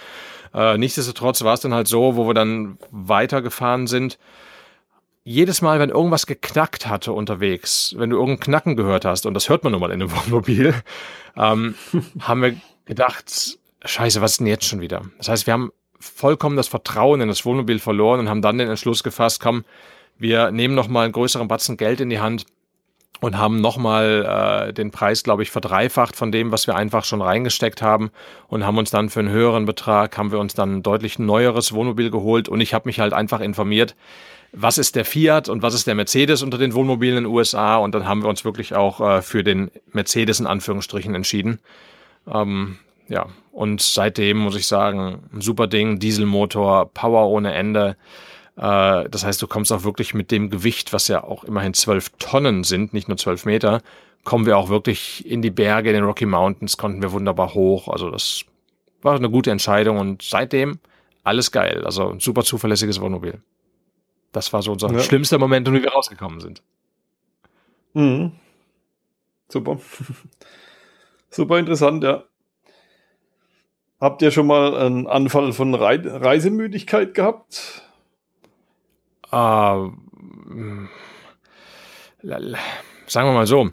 [0.55, 4.19] Äh, nichtsdestotrotz war es dann halt so, wo wir dann weitergefahren sind.
[5.25, 9.49] Jedes Mal, wenn irgendwas geknackt hatte unterwegs, wenn du irgendein Knacken gehört hast, und das
[9.49, 10.75] hört man nun mal in einem Wohnmobil,
[11.37, 11.75] ähm,
[12.21, 15.03] haben wir gedacht, scheiße, was ist denn jetzt schon wieder?
[15.19, 18.69] Das heißt, wir haben vollkommen das Vertrauen in das Wohnmobil verloren und haben dann den
[18.69, 19.65] Entschluss gefasst, komm,
[20.19, 22.47] wir nehmen nochmal einen größeren Batzen Geld in die Hand
[23.21, 27.23] und haben nochmal äh, den Preis, glaube ich, verdreifacht von dem, was wir einfach schon
[27.23, 28.11] reingesteckt haben
[28.49, 31.73] und haben uns dann für einen höheren Betrag, haben wir uns dann ein deutlich neueres
[31.73, 33.97] Wohnmobil geholt und ich habe mich halt einfach informiert,
[34.53, 37.77] was ist der Fiat und was ist der Mercedes unter den Wohnmobilen in den USA
[37.77, 41.59] und dann haben wir uns wirklich auch äh, für den Mercedes in Anführungsstrichen entschieden.
[42.33, 47.97] Ähm, ja, und seitdem muss ich sagen, ein super Ding, Dieselmotor, Power ohne Ende.
[48.57, 52.11] Äh, das heißt, du kommst auch wirklich mit dem Gewicht, was ja auch immerhin zwölf
[52.19, 53.83] Tonnen sind, nicht nur zwölf Meter,
[54.25, 57.89] kommen wir auch wirklich in die Berge, in den Rocky Mountains, konnten wir wunderbar hoch.
[57.89, 58.45] Also das
[59.03, 60.81] war eine gute Entscheidung und seitdem
[61.23, 61.85] alles geil.
[61.85, 63.41] Also ein super zuverlässiges Wohnmobil.
[64.33, 65.01] Das war so unser ja.
[65.01, 66.63] schlimmster Moment, wie wir rausgekommen sind.
[67.95, 68.33] Mhm.
[69.49, 69.79] Super.
[71.31, 72.25] super interessant, ja.
[74.01, 77.86] Habt ihr schon mal einen Anfall von Re Reisemüdigkeit gehabt?
[79.33, 79.91] Uh,
[83.07, 83.71] sagen wir mal so,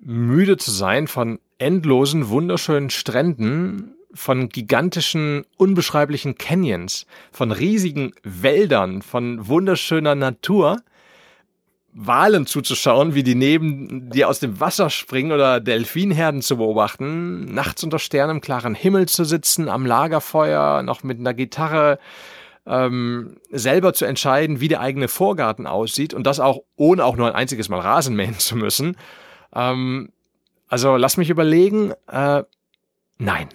[0.00, 9.46] müde zu sein von endlosen, wunderschönen Stränden, von gigantischen, unbeschreiblichen Canyons, von riesigen Wäldern, von
[9.46, 10.78] wunderschöner Natur,
[11.98, 17.82] Walen zuzuschauen, wie die neben dir aus dem Wasser springen oder Delfinherden zu beobachten, nachts
[17.84, 21.98] unter Sternen im klaren Himmel zu sitzen, am Lagerfeuer, noch mit einer Gitarre,
[22.66, 27.28] ähm, selber zu entscheiden, wie der eigene Vorgarten aussieht und das auch ohne auch nur
[27.28, 28.96] ein einziges Mal Rasen mähen zu müssen.
[29.54, 30.10] Ähm,
[30.68, 31.92] also lass mich überlegen.
[32.10, 32.42] Äh,
[33.18, 33.48] nein.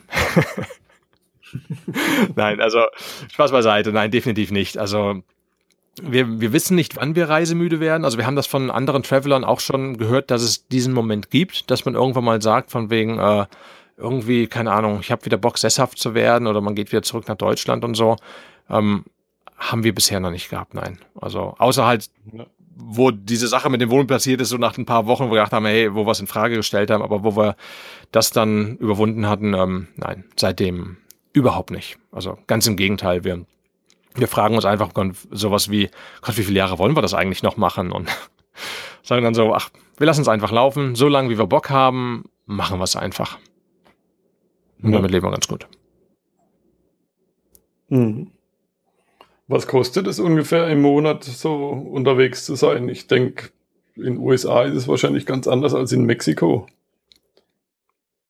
[2.36, 2.86] nein, also
[3.34, 3.91] Spaß beiseite.
[3.91, 4.78] Nein, definitiv nicht.
[4.78, 5.21] Also
[6.02, 8.06] wir, wir wissen nicht, wann wir reisemüde werden.
[8.06, 11.69] Also wir haben das von anderen Travelern auch schon gehört, dass es diesen Moment gibt,
[11.69, 13.45] dass man irgendwann mal sagt, von wegen äh,
[13.97, 17.28] irgendwie, keine Ahnung, ich habe wieder Bock, sesshaft zu werden oder man geht wieder zurück
[17.28, 18.15] nach Deutschland und so.
[18.71, 19.05] Ähm,
[19.57, 20.97] haben wir bisher noch nicht gehabt, nein.
[21.19, 22.10] Also außer halt,
[22.75, 25.36] wo diese Sache mit dem Wohnen passiert ist, so nach ein paar Wochen, wo wir
[25.36, 27.55] gedacht haben, hey, wo wir es in Frage gestellt haben, aber wo wir
[28.12, 30.97] das dann überwunden hatten, ähm, nein, seitdem
[31.34, 31.99] überhaupt nicht.
[32.12, 33.45] Also ganz im Gegenteil, wir
[34.15, 34.91] wir fragen uns einfach
[35.31, 35.89] sowas wie,
[36.21, 37.91] Gott, wie viele Jahre wollen wir das eigentlich noch machen?
[37.91, 38.10] Und
[39.03, 42.25] sagen dann so, ach, wir lassen es einfach laufen, so lange wie wir Bock haben,
[42.45, 43.38] machen wir es einfach.
[44.81, 45.67] Und damit leben wir ganz gut.
[47.89, 48.31] Mhm.
[49.51, 52.87] Was kostet es ungefähr im Monat so unterwegs zu sein?
[52.87, 53.49] Ich denke,
[53.97, 56.67] in den USA ist es wahrscheinlich ganz anders als in Mexiko.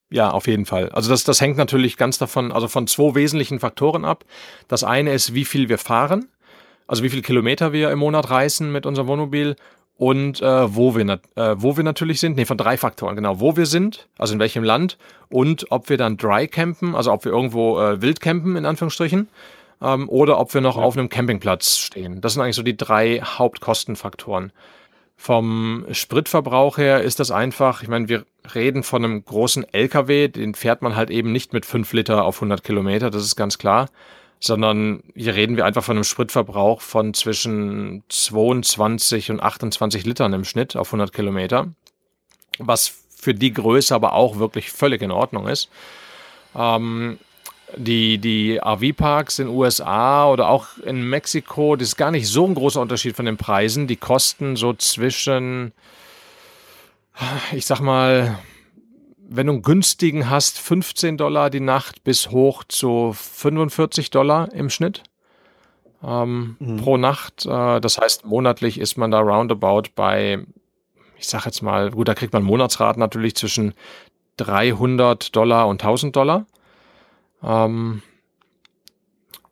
[0.09, 0.89] Ja, auf jeden Fall.
[0.89, 4.25] Also das, das hängt natürlich ganz davon, also von zwei wesentlichen Faktoren ab.
[4.67, 6.27] Das eine ist, wie viel wir fahren,
[6.87, 9.57] also wie viele Kilometer wir im Monat reisen mit unserem Wohnmobil
[9.97, 12.35] und äh, wo, wir äh, wo wir natürlich sind.
[12.35, 13.39] Nee, von drei Faktoren, genau.
[13.39, 14.97] Wo wir sind, also in welchem Land
[15.29, 19.27] und ob wir dann dry campen, also ob wir irgendwo äh, wild campen, in Anführungsstrichen,
[19.81, 20.83] ähm, oder ob wir noch ja.
[20.83, 22.21] auf einem Campingplatz stehen.
[22.21, 24.51] Das sind eigentlich so die drei Hauptkostenfaktoren.
[25.17, 30.55] Vom Spritverbrauch her ist das einfach, ich meine, wir reden von einem großen LKW, den
[30.55, 33.89] fährt man halt eben nicht mit 5 Liter auf 100 Kilometer, das ist ganz klar,
[34.39, 40.43] sondern hier reden wir einfach von einem Spritverbrauch von zwischen 22 und 28 Litern im
[40.43, 41.67] Schnitt auf 100 Kilometer,
[42.57, 45.69] was für die Größe aber auch wirklich völlig in Ordnung ist.
[46.55, 47.19] Ähm,
[47.75, 52.55] die, die RV-Parks in USA oder auch in Mexiko, das ist gar nicht so ein
[52.55, 53.87] großer Unterschied von den Preisen.
[53.87, 55.71] Die kosten so zwischen,
[57.51, 58.39] ich sag mal,
[59.33, 64.69] wenn du einen günstigen hast, 15 Dollar die Nacht bis hoch zu 45 Dollar im
[64.69, 65.03] Schnitt
[66.03, 66.77] ähm, mhm.
[66.77, 67.45] pro Nacht.
[67.45, 70.45] Äh, das heißt, monatlich ist man da roundabout bei,
[71.17, 73.73] ich sag jetzt mal, gut, da kriegt man Monatsraten natürlich zwischen
[74.37, 76.45] 300 Dollar und 1000 Dollar.
[77.43, 78.01] Ähm,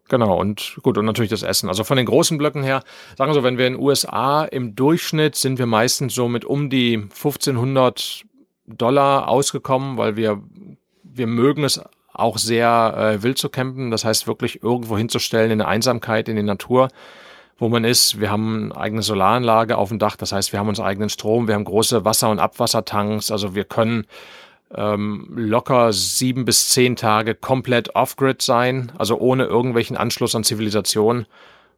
[0.09, 1.69] Genau, und gut, und natürlich das Essen.
[1.69, 2.81] Also von den großen Blöcken her,
[3.15, 6.45] sagen wir so, wenn wir in den USA im Durchschnitt sind wir meistens so mit
[6.45, 8.23] um die 1500
[8.65, 10.41] Dollar ausgekommen, weil wir,
[11.03, 11.79] wir mögen es
[12.11, 13.91] auch sehr äh, wild zu campen.
[13.91, 16.89] Das heißt, wirklich irgendwo hinzustellen in der Einsamkeit, in die Natur,
[17.59, 18.19] wo man ist.
[18.19, 20.15] Wir haben eine eigene Solaranlage auf dem Dach.
[20.15, 21.47] Das heißt, wir haben unseren eigenen Strom.
[21.47, 23.29] Wir haben große Wasser- und Abwassertanks.
[23.31, 24.05] Also wir können
[24.75, 31.25] ähm, locker sieben bis zehn Tage komplett off-grid sein, also ohne irgendwelchen Anschluss an Zivilisation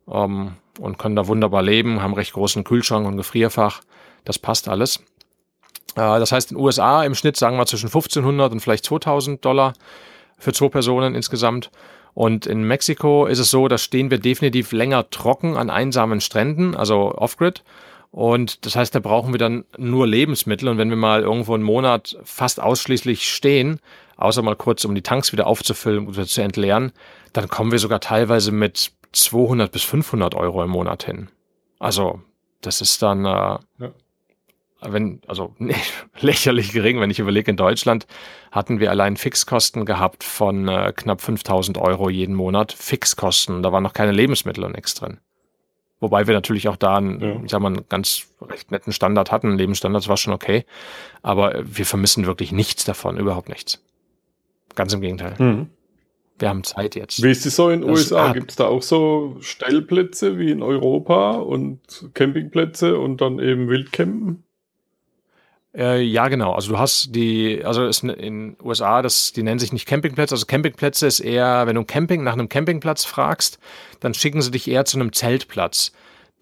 [0.09, 3.81] ähm, und können da wunderbar leben, haben recht großen Kühlschrank und Gefrierfach.
[4.25, 4.97] Das passt alles.
[5.95, 9.43] Äh, das heißt, in den USA im Schnitt sagen wir zwischen 1500 und vielleicht 2000
[9.43, 9.73] Dollar
[10.37, 11.71] für zwei Personen insgesamt.
[12.13, 16.75] Und in Mexiko ist es so, da stehen wir definitiv länger trocken an einsamen Stränden,
[16.75, 17.63] also off-grid.
[18.11, 20.67] Und das heißt, da brauchen wir dann nur Lebensmittel.
[20.67, 23.79] Und wenn wir mal irgendwo einen Monat fast ausschließlich stehen,
[24.17, 26.91] außer mal kurz, um die Tanks wieder aufzufüllen oder zu entleeren,
[27.31, 31.29] dann kommen wir sogar teilweise mit 200 bis 500 Euro im Monat hin.
[31.79, 32.21] Also,
[32.59, 33.91] das ist dann, äh, ja.
[34.81, 35.75] wenn, also nee,
[36.19, 38.07] lächerlich gering, wenn ich überlege, in Deutschland
[38.51, 42.73] hatten wir allein Fixkosten gehabt von äh, knapp 5000 Euro jeden Monat.
[42.73, 45.19] Fixkosten, da waren noch keine Lebensmittel und nichts drin.
[46.01, 47.41] Wobei wir natürlich auch da einen, ja.
[47.45, 49.57] ich sag mal, einen ganz recht netten Standard hatten.
[49.57, 50.65] Lebensstandard war schon okay.
[51.21, 53.83] Aber wir vermissen wirklich nichts davon, überhaupt nichts.
[54.75, 55.35] Ganz im Gegenteil.
[55.37, 55.69] Mhm.
[56.39, 57.21] Wir haben Zeit jetzt.
[57.21, 58.33] Wie ist es so in den USA?
[58.33, 64.43] Gibt es da auch so Stellplätze wie in Europa und Campingplätze und dann eben Wildcampen?
[65.75, 66.53] Äh, ja, genau.
[66.53, 70.35] Also du hast die, also ist in USA, das, die nennen sich nicht Campingplätze.
[70.35, 73.59] Also Campingplätze ist eher, wenn du Camping nach einem Campingplatz fragst,
[74.01, 75.93] dann schicken sie dich eher zu einem Zeltplatz.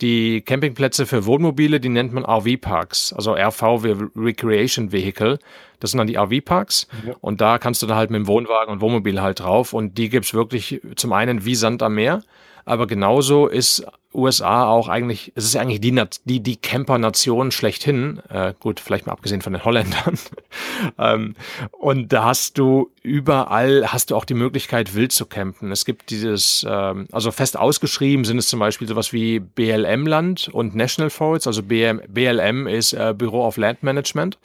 [0.02, 3.84] Die Campingplätze für Wohnmobile, die nennt man RV-Parks, also RV
[4.16, 5.40] Recreation Vehicle.
[5.82, 6.88] Das sind dann die RV-Parks.
[7.06, 7.16] Ja.
[7.20, 9.74] Und da kannst du da halt mit dem Wohnwagen und Wohnmobil halt drauf.
[9.74, 12.24] Und die gibt's wirklich zum einen wie Sand am Meer
[12.70, 18.22] aber genauso ist USA auch eigentlich, es ist eigentlich die, die, die Camper-Nation schlechthin.
[18.30, 20.20] Äh, gut, vielleicht mal abgesehen von den Holländern.
[21.00, 21.36] ähm,
[21.72, 25.72] und da hast du überall, hast du auch die Möglichkeit, wild zu campen.
[25.72, 30.76] Es gibt dieses, ähm, also fest ausgeschrieben sind es zum Beispiel sowas wie BLM-Land und
[30.76, 31.48] National Forests.
[31.48, 34.38] Also BM, BLM ist äh, Bureau of Land Management.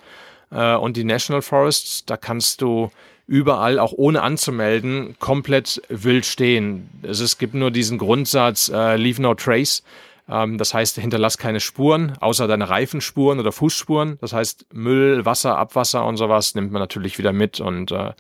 [0.51, 2.91] Äh, und die National Forests, da kannst du
[3.27, 6.91] überall, auch ohne anzumelden, komplett wild stehen.
[7.03, 9.83] Es, es gibt nur diesen Grundsatz, äh, leave no trace.
[10.29, 14.19] Ähm, das heißt, hinterlass keine Spuren, außer deine Reifenspuren oder Fußspuren.
[14.21, 18.13] Das heißt, Müll, Wasser, Abwasser und sowas nimmt man natürlich wieder mit und äh,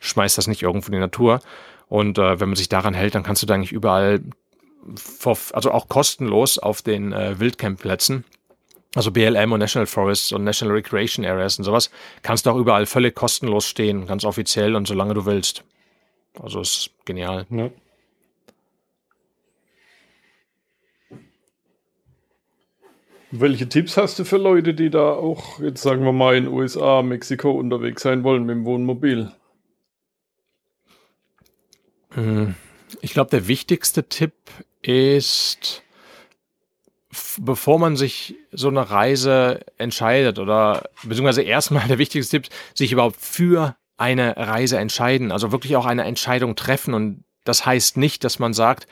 [0.00, 1.40] schmeißt das nicht irgendwo in die Natur.
[1.88, 4.20] Und äh, wenn man sich daran hält, dann kannst du da eigentlich überall,
[5.52, 8.24] also auch kostenlos auf den äh, Wildcampplätzen
[8.94, 11.90] also BLM und National Forests und National Recreation Areas und sowas,
[12.22, 15.64] kannst du auch überall völlig kostenlos stehen, ganz offiziell und solange du willst.
[16.40, 17.46] Also ist genial.
[17.50, 17.70] Ja.
[23.30, 27.02] Welche Tipps hast du für Leute, die da auch, jetzt sagen wir mal, in USA,
[27.02, 29.30] Mexiko unterwegs sein wollen mit dem Wohnmobil?
[32.12, 32.54] Hm,
[33.02, 34.32] ich glaube, der wichtigste Tipp
[34.80, 35.82] ist,
[37.38, 43.20] bevor man sich so eine Reise entscheidet oder beziehungsweise erstmal der wichtigste Tipp, sich überhaupt
[43.20, 48.38] für eine Reise entscheiden, also wirklich auch eine Entscheidung treffen und das heißt nicht, dass
[48.38, 48.86] man sagt,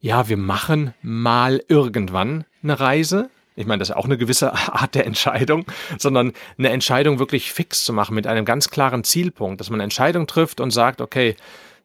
[0.00, 3.30] ja, wir machen mal irgendwann eine Reise.
[3.56, 5.66] Ich meine, das ist auch eine gewisse Art der Entscheidung,
[5.98, 9.84] sondern eine Entscheidung wirklich fix zu machen mit einem ganz klaren Zielpunkt, dass man eine
[9.84, 11.36] Entscheidung trifft und sagt, okay,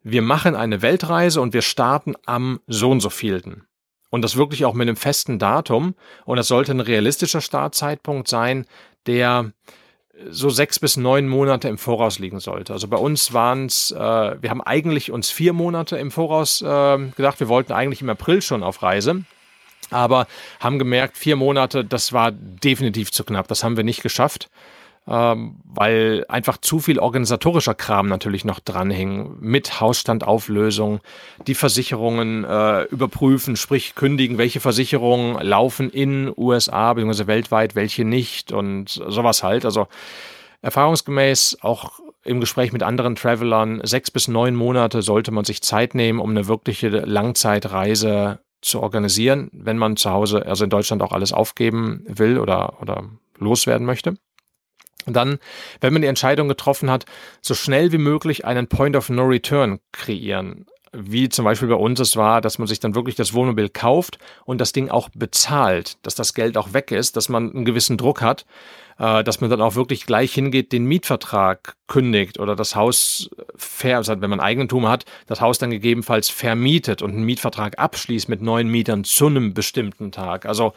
[0.04, 3.66] wir machen eine Weltreise und wir starten am so und so vielten.
[4.14, 5.96] Und das wirklich auch mit einem festen Datum.
[6.24, 8.68] Und das sollte ein realistischer Startzeitpunkt sein,
[9.08, 9.54] der
[10.30, 12.74] so sechs bis neun Monate im Voraus liegen sollte.
[12.74, 16.98] Also bei uns waren es, äh, wir haben eigentlich uns vier Monate im Voraus äh,
[17.16, 19.24] gedacht, wir wollten eigentlich im April schon auf Reise.
[19.90, 20.28] Aber
[20.60, 23.48] haben gemerkt, vier Monate, das war definitiv zu knapp.
[23.48, 24.52] Das haben wir nicht geschafft
[25.08, 29.36] ähm, weil einfach zu viel organisatorischer Kram natürlich noch dranhing.
[29.40, 31.02] Mit Hausstandauflösung,
[31.48, 37.28] die Versicherungen äh, überprüfen, sprich kündigen, welche Versicherungen laufen in USA bzw.
[37.28, 39.66] weltweit, welche nicht und sowas halt.
[39.66, 39.88] Also
[40.62, 45.94] erfahrungsgemäß auch im Gespräch mit anderen Travelern, sechs bis neun Monate sollte man sich Zeit
[45.94, 51.12] nehmen, um eine wirkliche Langzeitreise zu organisieren, wenn man zu Hause, also in Deutschland auch
[51.12, 53.04] alles aufgeben will oder, oder
[53.38, 54.16] loswerden möchte.
[55.06, 55.40] Dann,
[55.82, 57.06] wenn man die Entscheidung getroffen hat,
[57.42, 60.66] so schnell wie möglich einen Point of No Return kreieren.
[60.96, 64.20] Wie zum Beispiel bei uns es war, dass man sich dann wirklich das Wohnmobil kauft
[64.46, 67.98] und das Ding auch bezahlt, dass das Geld auch weg ist, dass man einen gewissen
[67.98, 68.46] Druck hat,
[69.00, 73.30] äh, dass man dann auch wirklich gleich hingeht, den Mietvertrag kündigt oder das Haus
[73.84, 78.44] also wenn man Eigentum hat, das Haus dann gegebenenfalls vermietet und einen Mietvertrag abschließt mit
[78.44, 80.46] neuen Mietern zu einem bestimmten Tag.
[80.46, 80.74] Also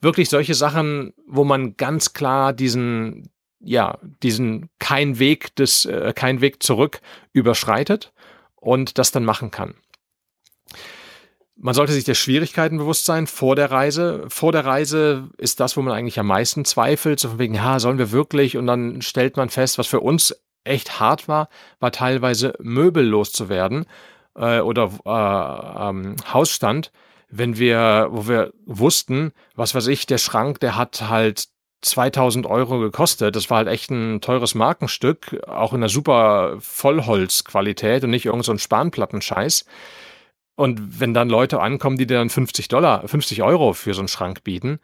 [0.00, 3.30] wirklich solche Sachen, wo man ganz klar diesen,
[3.64, 7.00] ja, diesen kein Weg des, äh, kein Weg zurück
[7.32, 8.12] überschreitet
[8.56, 9.74] und das dann machen kann.
[11.56, 14.24] Man sollte sich der Schwierigkeiten bewusst sein vor der Reise.
[14.28, 17.78] Vor der Reise ist das, wo man eigentlich am meisten zweifelt, so von wegen, ja,
[17.78, 18.56] sollen wir wirklich?
[18.56, 21.48] Und dann stellt man fest, was für uns echt hart war,
[21.78, 23.86] war teilweise Möbel loszuwerden
[24.34, 26.90] äh, oder äh, ähm, Hausstand,
[27.28, 31.48] wenn wir, wo wir wussten, was weiß ich, der Schrank, der hat halt
[31.84, 33.36] 2000 Euro gekostet.
[33.36, 38.44] Das war halt echt ein teures Markenstück, auch in einer super Vollholzqualität und nicht irgend
[38.44, 39.64] so Spanplattenscheiß.
[40.56, 44.08] Und wenn dann Leute ankommen, die dir dann 50 Dollar, 50 Euro für so einen
[44.08, 44.78] Schrank bieten,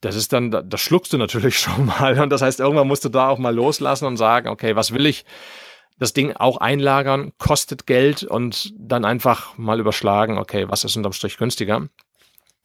[0.00, 2.18] das ist dann, das schluckst du natürlich schon mal.
[2.18, 5.06] Und das heißt, irgendwann musst du da auch mal loslassen und sagen, okay, was will
[5.06, 5.24] ich?
[5.98, 11.14] Das Ding auch einlagern, kostet Geld und dann einfach mal überschlagen, okay, was ist unterm
[11.14, 11.88] Strich günstiger?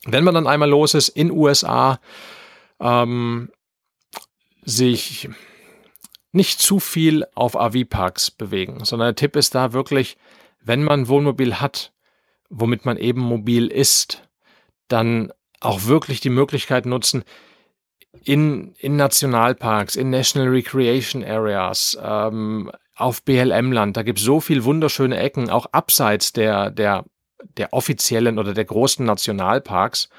[0.06, 2.00] Wenn man dann einmal los ist in USA,
[2.82, 3.50] ähm,
[4.64, 5.30] sich
[6.32, 10.18] nicht zu viel auf AV-Parks bewegen, sondern der Tipp ist da wirklich,
[10.64, 11.92] wenn man Wohnmobil hat,
[12.50, 14.28] womit man eben mobil ist,
[14.88, 17.24] dann auch wirklich die Möglichkeit nutzen,
[18.24, 24.64] in, in Nationalparks, in National Recreation Areas, ähm, auf BLM-Land, da gibt es so viel
[24.64, 27.06] wunderschöne Ecken, auch abseits der, der,
[27.58, 30.10] der offiziellen oder der großen Nationalparks,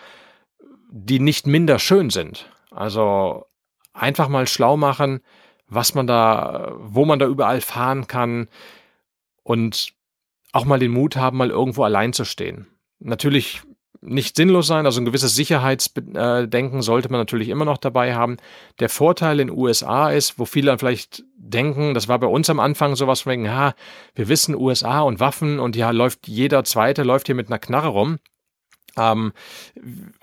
[0.90, 2.51] die nicht minder schön sind.
[2.70, 3.47] Also
[3.93, 5.20] einfach mal schlau machen,
[5.66, 8.49] was man da, wo man da überall fahren kann
[9.43, 9.93] und
[10.53, 12.66] auch mal den Mut haben, mal irgendwo allein zu stehen.
[12.99, 13.62] Natürlich
[14.03, 18.36] nicht sinnlos sein, also ein gewisses Sicherheitsdenken sollte man natürlich immer noch dabei haben.
[18.80, 22.59] Der Vorteil in USA ist, wo viele dann vielleicht denken, das war bei uns am
[22.59, 23.74] Anfang sowas wegen, ja,
[24.14, 27.88] wir wissen USA und Waffen und ja, läuft jeder Zweite, läuft hier mit einer Knarre
[27.88, 28.18] rum.
[28.97, 29.32] Ähm,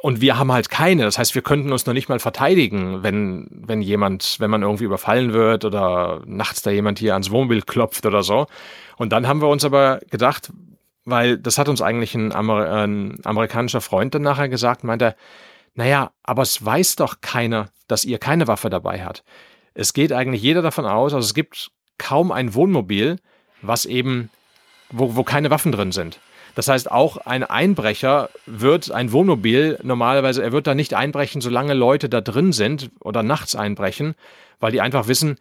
[0.01, 1.03] und wir haben halt keine.
[1.03, 4.83] Das heißt, wir könnten uns noch nicht mal verteidigen, wenn, wenn jemand, wenn man irgendwie
[4.83, 8.47] überfallen wird oder nachts da jemand hier ans Wohnmobil klopft oder so.
[8.97, 10.51] Und dann haben wir uns aber gedacht,
[11.05, 15.15] weil das hat uns eigentlich ein, Amer ein amerikanischer Freund dann nachher gesagt, meinte,
[15.73, 19.23] naja, aber es weiß doch keiner, dass ihr keine Waffe dabei hat.
[19.73, 23.17] Es geht eigentlich jeder davon aus, also es gibt kaum ein Wohnmobil,
[23.61, 24.29] was eben,
[24.91, 26.19] wo, wo keine Waffen drin sind.
[26.59, 31.73] Das heißt, auch ein Einbrecher wird ein Wohnmobil normalerweise, er wird da nicht einbrechen, solange
[31.73, 34.13] Leute da drin sind oder nachts einbrechen,
[34.59, 35.37] weil die einfach wissen,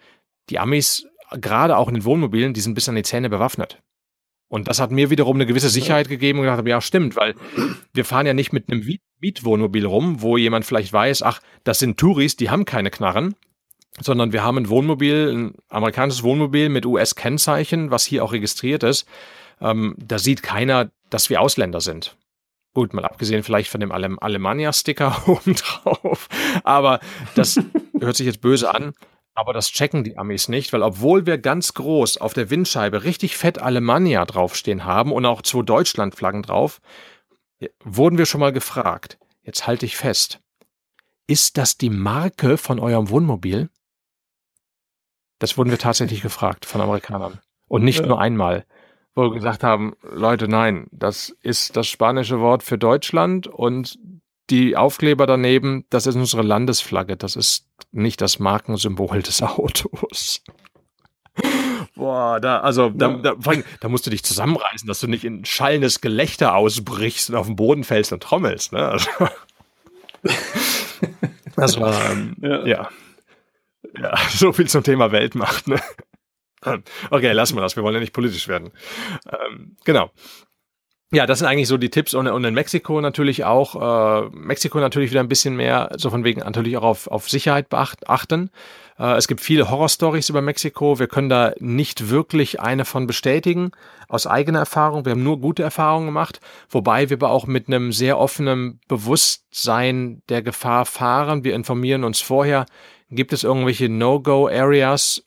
[0.49, 3.83] die Amis, gerade auch in den Wohnmobilen, die sind bis an die Zähne bewaffnet.
[4.47, 7.35] Und das hat mir wiederum eine gewisse Sicherheit gegeben und gedacht, ja, stimmt, weil
[7.93, 8.87] wir fahren ja nicht mit einem
[9.19, 13.35] Mietwohnmobil rum, wo jemand vielleicht weiß, ach, das sind Touris, die haben keine Knarren,
[14.01, 19.05] sondern wir haben ein Wohnmobil, ein amerikanisches Wohnmobil mit US-Kennzeichen, was hier auch registriert ist.
[19.61, 22.17] Ähm, da sieht keiner, dass wir Ausländer sind.
[22.75, 26.29] Gut, mal abgesehen vielleicht von dem Alem Alemannia-Sticker oben drauf.
[26.65, 27.01] Aber
[27.35, 27.61] das
[28.01, 28.95] hört sich jetzt böse an.
[29.35, 33.37] Aber das checken die Amis nicht, weil obwohl wir ganz groß auf der Windscheibe richtig
[33.37, 36.81] fett Alemannia draufstehen haben und auch zwei Deutschlandflaggen drauf,
[37.85, 39.19] wurden wir schon mal gefragt.
[39.43, 40.41] Jetzt halte ich fest.
[41.29, 43.71] Ist das die Marke von eurem Wohnmobil?
[45.39, 47.39] Das wurden wir tatsächlich gefragt von Amerikanern.
[47.69, 48.07] Und nicht ja.
[48.07, 48.67] nur einmal
[49.19, 53.99] wo wir gesagt haben, Leute, nein, das ist das spanische Wort für Deutschland und
[54.49, 60.45] die Aufkleber daneben, das ist unsere Landesflagge, das ist nicht das Markensymbol des Autos.
[61.97, 63.35] Boah, da, also, da, da,
[63.81, 67.57] da, musst du dich zusammenreißen, dass du nicht in schallendes Gelächter ausbrichst und auf den
[67.57, 68.89] Boden fällst und trommelst, ne?
[68.89, 69.11] Also,
[71.57, 72.66] das war, ähm, ja.
[72.66, 72.89] ja.
[74.01, 74.16] ja.
[74.31, 75.81] so viel zum Thema Weltmacht, ne?
[77.11, 77.77] Okay, lassen wir das.
[77.77, 78.73] Wir wollen ja nicht politisch werden.
[79.31, 80.11] Ähm, genau.
[81.11, 84.27] Ja, das sind eigentlich so die Tipps und, und in Mexiko natürlich auch.
[84.27, 87.71] Äh, Mexiko natürlich wieder ein bisschen mehr, so von wegen natürlich auch auf, auf Sicherheit
[87.71, 88.51] beacht, achten.
[88.99, 90.99] Äh, es gibt viele Horrorstories über Mexiko.
[90.99, 93.71] Wir können da nicht wirklich eine von bestätigen
[94.07, 95.07] aus eigener Erfahrung.
[95.07, 100.23] Wir haben nur gute Erfahrungen gemacht, wobei wir aber auch mit einem sehr offenen Bewusstsein
[100.29, 101.43] der Gefahr fahren.
[101.43, 102.67] Wir informieren uns vorher.
[103.11, 105.25] Gibt es irgendwelche No-Go-Areas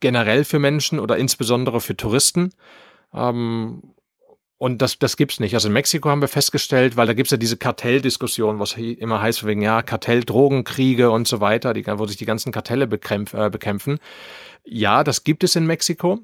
[0.00, 2.52] generell für Menschen oder insbesondere für Touristen.
[3.12, 3.94] Ähm,
[4.56, 5.54] und das, das es nicht.
[5.54, 9.20] Also in Mexiko haben wir festgestellt, weil da gibt es ja diese Kartelldiskussion, was immer
[9.20, 13.34] heißt wegen, ja, Kartell, Drogenkriege und so weiter, die, wo sich die ganzen Kartelle bekämpf,
[13.34, 13.98] äh, bekämpfen.
[14.64, 16.20] Ja, das gibt es in Mexiko.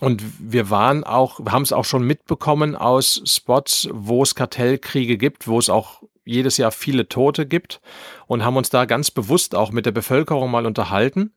[0.00, 5.46] Und wir waren auch, haben es auch schon mitbekommen aus Spots, wo es Kartellkriege gibt,
[5.46, 7.80] wo es auch jedes Jahr viele Tote gibt
[8.26, 11.32] und haben uns da ganz bewusst auch mit der Bevölkerung mal unterhalten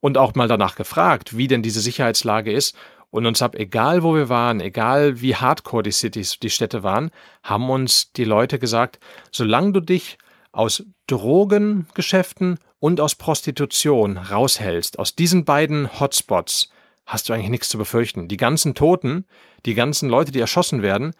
[0.00, 2.76] und auch mal danach gefragt, wie denn diese Sicherheitslage ist.
[3.10, 7.10] Und uns ab, egal wo wir waren, egal wie hardcore die Cities, die Städte waren,
[7.42, 8.98] haben uns die Leute gesagt,
[9.30, 10.18] solange du dich
[10.52, 16.68] aus Drogengeschäften und aus Prostitution raushältst, aus diesen beiden Hotspots,
[17.06, 18.28] hast du eigentlich nichts zu befürchten.
[18.28, 19.24] Die ganzen Toten,
[19.64, 21.14] die ganzen Leute, die erschossen werden,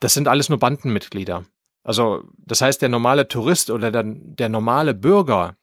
[0.00, 1.44] das sind alles nur Bandenmitglieder.
[1.82, 5.56] Also, das heißt, der normale Tourist oder der, der normale Bürger,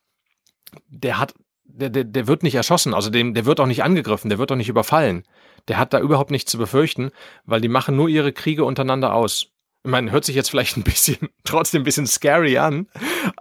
[0.87, 1.33] der hat
[1.77, 4.51] der, der, der wird nicht erschossen, also dem, der wird auch nicht angegriffen, der wird
[4.51, 5.23] auch nicht überfallen.
[5.67, 7.11] Der hat da überhaupt nichts zu befürchten,
[7.45, 9.51] weil die machen nur ihre Kriege untereinander aus.
[9.83, 12.87] Ich meine, hört sich jetzt vielleicht ein bisschen, trotzdem ein bisschen scary an,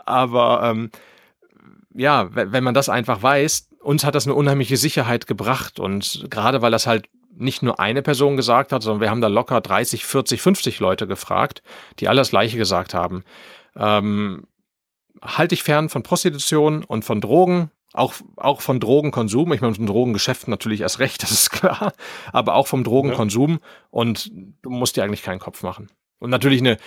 [0.05, 0.91] aber ähm,
[1.95, 6.61] ja, wenn man das einfach weiß, uns hat das eine unheimliche Sicherheit gebracht und gerade
[6.61, 7.09] weil das halt
[7.39, 11.07] nicht nur eine Person gesagt hat, sondern wir haben da locker 30, 40, 50 Leute
[11.07, 11.63] gefragt,
[12.01, 13.25] die alle das Gleiche gesagt haben.
[13.77, 14.47] Ähm,
[15.23, 19.87] halte dich fern von Prostitution und von Drogen, auch, auch von Drogenkonsum, ich meine, von
[19.87, 21.93] Drogengeschäften natürlich erst recht, das ist klar,
[22.33, 23.59] aber auch vom Drogenkonsum ja.
[23.91, 24.31] und
[24.63, 25.89] du musst dir eigentlich keinen Kopf machen.
[26.19, 26.79] Und natürlich eine,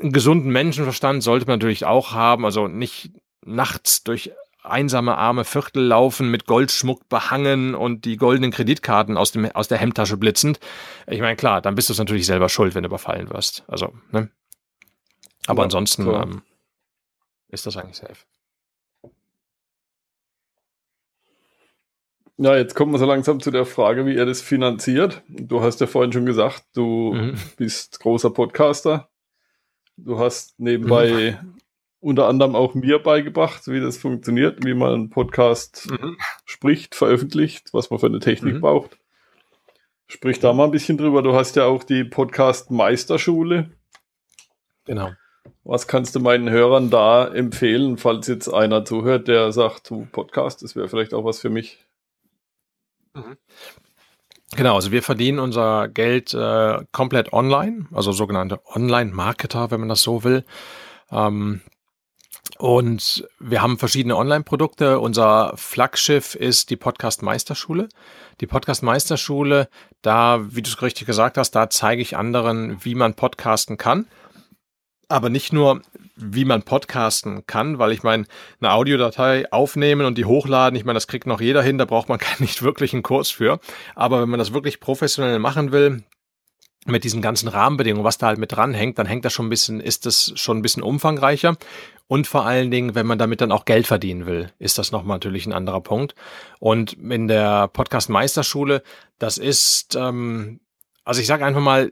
[0.00, 3.10] einen gesunden Menschenverstand sollte man natürlich auch haben, also nicht
[3.44, 9.50] nachts durch einsame arme Viertel laufen, mit Goldschmuck behangen und die goldenen Kreditkarten aus, dem,
[9.52, 10.58] aus der Hemdtasche blitzend.
[11.06, 13.64] Ich meine, klar, dann bist du es natürlich selber schuld, wenn du überfallen wirst.
[13.68, 14.28] Also, ne?
[15.46, 16.42] Aber ja, ansonsten ähm,
[17.48, 18.16] ist das eigentlich safe.
[22.38, 25.22] Ja, jetzt kommen wir so langsam zu der Frage, wie er das finanziert.
[25.28, 27.34] Du hast ja vorhin schon gesagt, du mhm.
[27.56, 29.08] bist großer Podcaster.
[29.96, 31.54] Du hast nebenbei mhm.
[32.00, 36.18] unter anderem auch mir beigebracht, wie das funktioniert, wie man einen Podcast mhm.
[36.44, 38.60] spricht, veröffentlicht, was man für eine Technik mhm.
[38.60, 38.98] braucht.
[40.06, 41.22] Sprich da mal ein bisschen drüber.
[41.22, 43.70] Du hast ja auch die Podcast Meisterschule.
[44.84, 45.12] Genau.
[45.64, 50.62] Was kannst du meinen Hörern da empfehlen, falls jetzt einer zuhört, der sagt, du Podcast,
[50.62, 51.85] das wäre vielleicht auch was für mich?
[53.16, 53.36] Mhm.
[54.54, 60.02] Genau, also wir verdienen unser Geld äh, komplett online, also sogenannte Online-Marketer, wenn man das
[60.02, 60.44] so will.
[61.10, 61.62] Ähm,
[62.58, 65.00] und wir haben verschiedene Online-Produkte.
[65.00, 67.88] Unser Flaggschiff ist die Podcast Meisterschule.
[68.40, 69.68] Die Podcast Meisterschule,
[70.00, 74.06] da, wie du es richtig gesagt hast, da zeige ich anderen, wie man podcasten kann.
[75.08, 75.82] Aber nicht nur,
[76.16, 78.24] wie man podcasten kann, weil ich meine,
[78.60, 82.08] eine Audiodatei aufnehmen und die hochladen, ich meine, das kriegt noch jeder hin, da braucht
[82.08, 83.60] man nicht wirklich einen Kurs für.
[83.94, 86.04] Aber wenn man das wirklich professionell machen will,
[86.86, 89.80] mit diesen ganzen Rahmenbedingungen, was da halt mit dranhängt, dann hängt das schon ein bisschen,
[89.80, 91.56] ist das schon ein bisschen umfangreicher.
[92.06, 95.16] Und vor allen Dingen, wenn man damit dann auch Geld verdienen will, ist das nochmal
[95.16, 96.14] natürlich ein anderer Punkt.
[96.60, 98.82] Und in der Podcast Meisterschule,
[99.18, 100.60] das ist, ähm,
[101.04, 101.90] also ich sage einfach mal,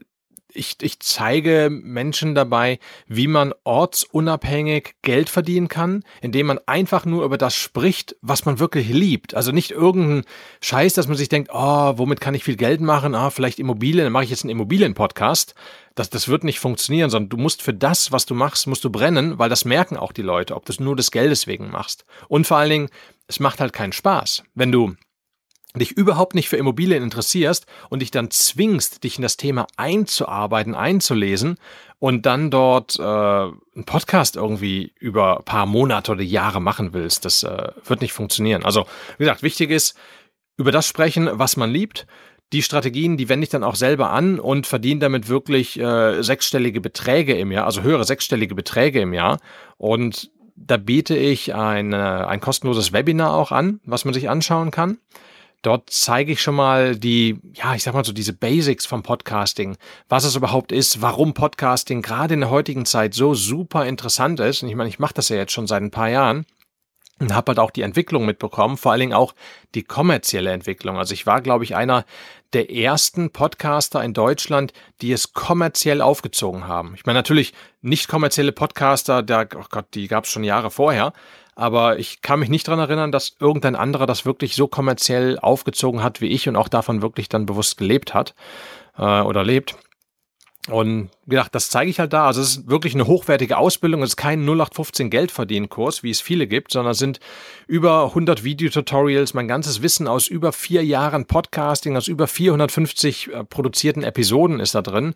[0.54, 7.24] ich, ich zeige Menschen dabei, wie man ortsunabhängig Geld verdienen kann, indem man einfach nur
[7.24, 9.34] über das spricht, was man wirklich liebt.
[9.34, 10.24] Also nicht irgendein
[10.60, 13.14] Scheiß, dass man sich denkt, oh, womit kann ich viel Geld machen?
[13.14, 15.54] Ah, vielleicht Immobilien, dann mache ich jetzt einen Immobilienpodcast.
[15.94, 18.90] Das, das wird nicht funktionieren, sondern du musst für das, was du machst, musst du
[18.90, 22.04] brennen, weil das merken auch die Leute, ob du es nur des Geldes wegen machst.
[22.28, 22.88] Und vor allen Dingen,
[23.28, 24.42] es macht halt keinen Spaß.
[24.54, 24.96] Wenn du
[25.80, 30.74] dich überhaupt nicht für Immobilien interessierst und dich dann zwingst, dich in das Thema einzuarbeiten,
[30.74, 31.56] einzulesen
[31.98, 37.24] und dann dort äh, einen Podcast irgendwie über ein paar Monate oder Jahre machen willst,
[37.24, 38.64] das äh, wird nicht funktionieren.
[38.64, 38.86] Also,
[39.18, 39.96] wie gesagt, wichtig ist,
[40.56, 42.06] über das sprechen, was man liebt.
[42.52, 46.80] Die Strategien, die wende ich dann auch selber an und verdiene damit wirklich äh, sechsstellige
[46.80, 49.40] Beträge im Jahr, also höhere sechsstellige Beträge im Jahr.
[49.76, 54.98] Und da biete ich ein, ein kostenloses Webinar auch an, was man sich anschauen kann.
[55.64, 59.78] Dort zeige ich schon mal die, ja, ich sag mal so diese Basics vom Podcasting,
[60.10, 64.62] was es überhaupt ist, warum Podcasting gerade in der heutigen Zeit so super interessant ist.
[64.62, 66.44] Und ich meine, ich mache das ja jetzt schon seit ein paar Jahren
[67.18, 69.34] und habe halt auch die Entwicklung mitbekommen, vor allen Dingen auch
[69.74, 70.98] die kommerzielle Entwicklung.
[70.98, 72.04] Also ich war, glaube ich, einer
[72.52, 76.92] der ersten Podcaster in Deutschland, die es kommerziell aufgezogen haben.
[76.94, 81.14] Ich meine natürlich nicht kommerzielle Podcaster, der, oh Gott, die gab es schon Jahre vorher,
[81.56, 86.02] aber ich kann mich nicht dran erinnern, dass irgendein anderer das wirklich so kommerziell aufgezogen
[86.02, 88.34] hat wie ich und auch davon wirklich dann bewusst gelebt hat
[88.98, 89.76] äh, oder lebt.
[90.70, 92.26] Und gesagt, das zeige ich halt da.
[92.26, 94.02] Also es ist wirklich eine hochwertige Ausbildung.
[94.02, 97.20] Es ist kein 0815 Geldverdienen-Kurs, wie es viele gibt, sondern es sind
[97.66, 103.44] über 100 Videotutorials, mein ganzes Wissen aus über vier Jahren Podcasting, aus über 450 äh,
[103.44, 105.14] produzierten Episoden ist da drin.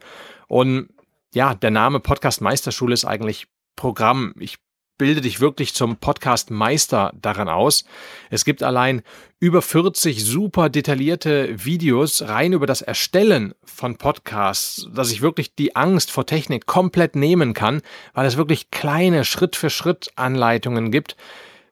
[0.49, 0.91] Und
[1.33, 4.35] ja, der Name Podcast Meisterschule ist eigentlich Programm.
[4.39, 4.59] Ich
[4.99, 7.85] bilde dich wirklich zum Podcast-Meister daran aus.
[8.31, 9.03] Es gibt allein
[9.41, 15.77] über 40 super detaillierte Videos rein über das Erstellen von Podcasts, dass ich wirklich die
[15.77, 17.81] Angst vor Technik komplett nehmen kann,
[18.15, 21.17] weil es wirklich kleine Schritt-für-Schritt-Anleitungen gibt,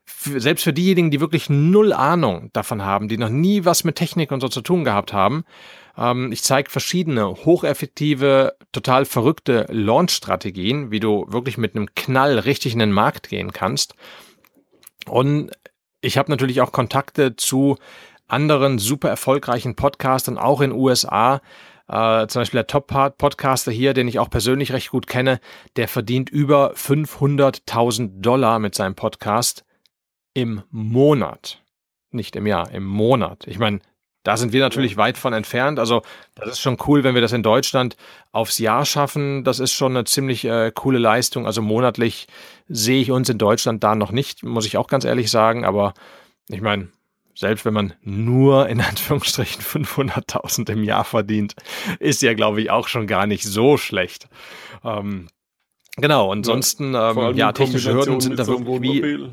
[0.06, 4.32] selbst für diejenigen, die wirklich null Ahnung davon haben, die noch nie was mit Technik
[4.32, 5.44] und so zu tun gehabt haben.
[5.96, 12.72] Ähm, ich zeige verschiedene hocheffektive, total verrückte Launch-Strategien, wie du wirklich mit einem Knall richtig
[12.72, 13.94] in den Markt gehen kannst.
[15.06, 15.50] Und
[16.00, 17.76] ich habe natürlich auch Kontakte zu
[18.28, 21.40] anderen super erfolgreichen Podcastern, auch in USA.
[21.88, 25.38] Uh, zum Beispiel der Top-Podcaster hier, den ich auch persönlich recht gut kenne,
[25.76, 29.65] der verdient über 500.000 Dollar mit seinem Podcast
[30.36, 31.62] im Monat.
[32.10, 33.46] Nicht im Jahr, im Monat.
[33.46, 33.80] Ich meine,
[34.22, 35.78] da sind wir natürlich weit von entfernt.
[35.78, 36.02] Also
[36.34, 37.96] das ist schon cool, wenn wir das in Deutschland
[38.32, 39.44] aufs Jahr schaffen.
[39.44, 41.46] Das ist schon eine ziemlich äh, coole Leistung.
[41.46, 42.26] Also monatlich
[42.68, 45.64] sehe ich uns in Deutschland da noch nicht, muss ich auch ganz ehrlich sagen.
[45.64, 45.94] Aber
[46.48, 46.88] ich meine,
[47.34, 51.54] selbst wenn man nur in Anführungsstrichen 500.000 im Jahr verdient,
[51.98, 54.28] ist ja, glaube ich, auch schon gar nicht so schlecht.
[54.84, 55.28] Ähm,
[55.96, 59.30] genau, ansonsten, ja, ähm, ja technische Hürden sind da so wirklich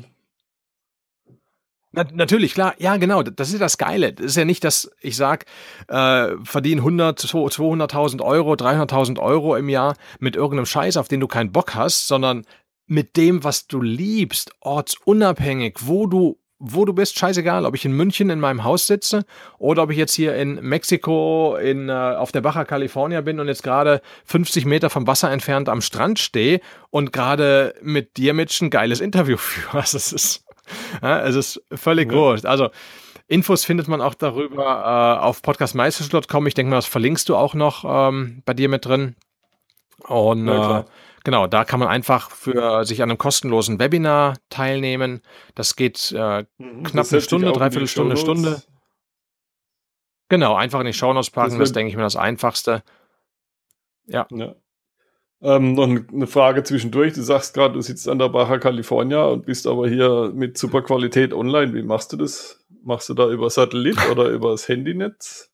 [1.94, 2.74] na, natürlich, klar.
[2.78, 3.22] Ja, genau.
[3.22, 4.12] Das ist das Geile.
[4.12, 5.46] Das ist ja nicht, dass ich sage,
[5.88, 11.28] äh, verdiene 100, 200.000 Euro, 300.000 Euro im Jahr mit irgendeinem Scheiß, auf den du
[11.28, 12.44] keinen Bock hast, sondern
[12.86, 17.92] mit dem, was du liebst, ortsunabhängig, wo du wo du bist, scheißegal, ob ich in
[17.92, 19.24] München in meinem Haus sitze
[19.58, 23.48] oder ob ich jetzt hier in Mexiko in, äh, auf der Baja California bin und
[23.48, 28.64] jetzt gerade 50 Meter vom Wasser entfernt am Strand stehe und gerade mit dir, Mitch,
[28.64, 29.78] ein geiles Interview führe.
[29.78, 30.43] Es ist,
[31.02, 32.18] ja, es ist völlig ja.
[32.18, 32.46] wurscht.
[32.46, 32.70] Also
[33.26, 36.46] Infos findet man auch darüber äh, auf podcastmeisterschule.com.
[36.46, 39.16] Ich denke mal, das verlinkst du auch noch ähm, bei dir mit drin.
[40.06, 40.84] Und ja, äh,
[41.24, 45.22] Genau, da kann man einfach für sich an einem kostenlosen Webinar teilnehmen.
[45.54, 48.62] Das geht äh, mhm, knapp das eine Stunde, dreiviertel Stunde, Stunde.
[50.28, 52.82] Genau, einfach in die Shownotes packen, das, das denke ich mir das Einfachste.
[54.06, 54.26] Ja.
[54.30, 54.54] ja.
[55.44, 57.12] Ähm, noch eine Frage zwischendurch.
[57.12, 60.80] Du sagst gerade, du sitzt an der Baja California und bist aber hier mit super
[60.80, 61.74] Qualität online.
[61.74, 62.64] Wie machst du das?
[62.82, 65.50] Machst du da über Satellit oder über das Handynetz?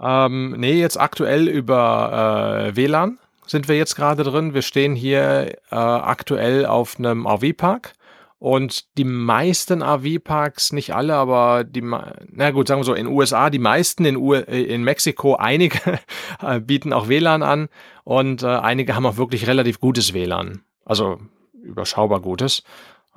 [0.00, 4.52] Ähm, nee, jetzt aktuell über äh, WLAN sind wir jetzt gerade drin.
[4.52, 7.92] Wir stehen hier äh, aktuell auf einem RV-Park
[8.38, 13.48] und die meisten RV-Parks, nicht alle, aber die, na gut, sagen wir so, in USA,
[13.48, 15.98] die meisten, in, U äh, in Mexiko, einige
[16.42, 17.68] äh, bieten auch WLAN an
[18.04, 20.62] und äh, einige haben auch wirklich relativ gutes WLAN.
[20.84, 21.18] Also
[21.62, 22.62] überschaubar gutes.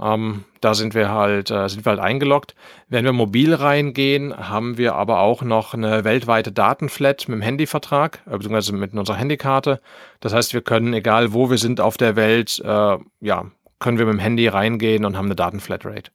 [0.01, 2.55] Ähm, da sind wir halt, äh, sind wir halt eingeloggt.
[2.88, 8.22] Wenn wir mobil reingehen, haben wir aber auch noch eine weltweite Datenflat mit dem Handyvertrag,
[8.26, 9.82] äh, beziehungsweise mit unserer Handykarte.
[10.22, 13.45] Das heißt, wir können, egal wo wir sind auf der Welt, äh, ja,
[13.80, 16.12] können wir mit dem Handy reingehen und haben eine Datenflatrate.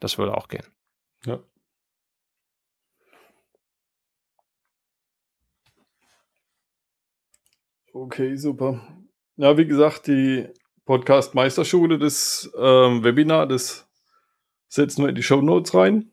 [0.00, 0.66] Das würde auch gehen.
[1.24, 1.40] Ja.
[7.92, 8.80] Okay, super.
[9.36, 10.48] Ja, wie gesagt, die
[10.84, 13.88] Podcast Meisterschule, das ähm, Webinar, das
[14.68, 16.10] setzen wir in die Show Notes rein.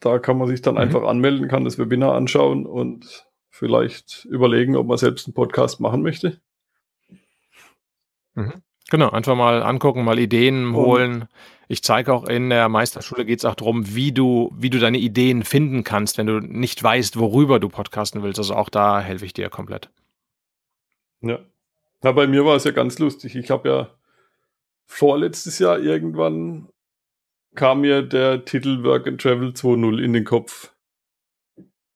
[0.00, 0.80] Da kann man sich dann mhm.
[0.80, 6.02] einfach anmelden, kann das Webinar anschauen und vielleicht überlegen, ob man selbst einen Podcast machen
[6.02, 6.40] möchte.
[8.34, 8.62] Mhm.
[8.92, 11.26] Genau, einfach mal angucken, mal Ideen holen.
[11.66, 14.98] Ich zeige auch in der Meisterschule geht es auch darum, wie du, wie du deine
[14.98, 18.38] Ideen finden kannst, wenn du nicht weißt, worüber du podcasten willst.
[18.38, 19.88] Also auch da helfe ich dir komplett.
[21.22, 21.38] Ja.
[22.02, 23.34] Na, bei mir war es ja ganz lustig.
[23.34, 23.90] Ich habe ja
[24.84, 26.68] vorletztes Jahr irgendwann
[27.54, 30.74] kam mir der Titel Work and Travel 2.0 in den Kopf.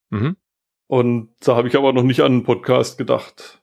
[0.08, 0.38] Mhm.
[0.86, 3.60] Und da habe ich aber noch nicht an einen Podcast gedacht.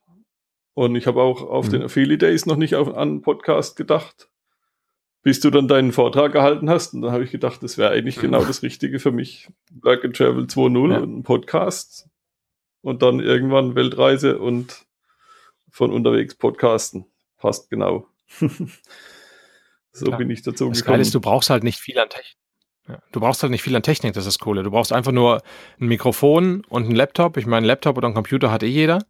[0.73, 1.71] Und ich habe auch auf mhm.
[1.71, 4.29] den Affiliate Days noch nicht auf, an einen Podcast gedacht,
[5.21, 6.93] bis du dann deinen Vortrag gehalten hast.
[6.93, 9.49] Und dann habe ich gedacht, das wäre eigentlich genau das Richtige für mich.
[9.81, 10.99] Work and Travel 2.0 ja.
[10.99, 12.09] und ein Podcast.
[12.81, 14.85] Und dann irgendwann Weltreise und
[15.69, 17.05] von unterwegs podcasten.
[17.37, 18.07] Passt genau.
[19.91, 20.17] so Klar.
[20.17, 20.97] bin ich dazu gekommen.
[20.97, 22.37] Das ist, du brauchst halt nicht viel an Technik.
[23.13, 24.61] Du brauchst halt nicht viel an Technik, das ist cool.
[24.61, 25.41] Du brauchst einfach nur
[25.79, 27.37] ein Mikrofon und einen Laptop.
[27.37, 29.05] Ich meine, einen Laptop oder einen Computer hat eh jeder.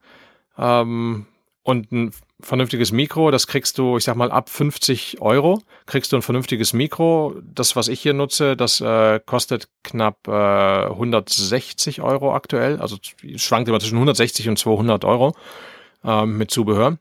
[0.58, 1.26] Ähm,
[1.64, 2.12] und ein
[2.42, 6.74] vernünftiges Mikro, das kriegst du, ich sag mal, ab 50 Euro kriegst du ein vernünftiges
[6.74, 7.36] Mikro.
[7.42, 12.82] Das, was ich hier nutze, das äh, kostet knapp äh, 160 Euro aktuell.
[12.82, 12.98] Also
[13.38, 15.36] schwankt immer zwischen 160 und 200 Euro
[16.04, 16.98] äh, mit Zubehör.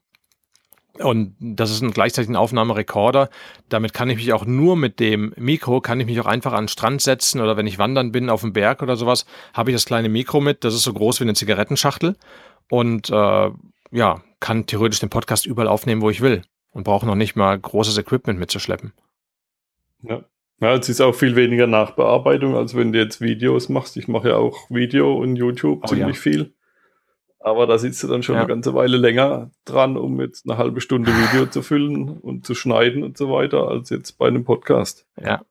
[0.99, 3.31] Und das ist ein gleichzeitig ein Aufnahmerekorder.
[3.69, 6.65] Damit kann ich mich auch nur mit dem Mikro, kann ich mich auch einfach an
[6.65, 9.75] den Strand setzen oder wenn ich wandern bin auf dem Berg oder sowas, habe ich
[9.75, 10.63] das kleine Mikro mit.
[10.63, 12.15] Das ist so groß wie eine Zigarettenschachtel.
[12.69, 13.51] Und äh,
[13.93, 17.57] ja, kann theoretisch den Podcast überall aufnehmen, wo ich will und brauche noch nicht mal
[17.59, 18.93] großes Equipment mitzuschleppen.
[20.03, 20.25] Ja.
[20.61, 23.97] Ja, es ist auch viel weniger Nachbearbeitung, als wenn du jetzt Videos machst.
[23.97, 26.23] Ich mache ja auch Video und YouTube oh, ziemlich ja.
[26.23, 26.55] viel.
[27.41, 28.43] Aber da sitzt du dann schon ja.
[28.43, 32.55] eine ganze Weile länger dran, um jetzt eine halbe Stunde Video zu füllen und zu
[32.55, 35.05] schneiden und so weiter, als jetzt bei einem Podcast.
[35.21, 35.45] Ja.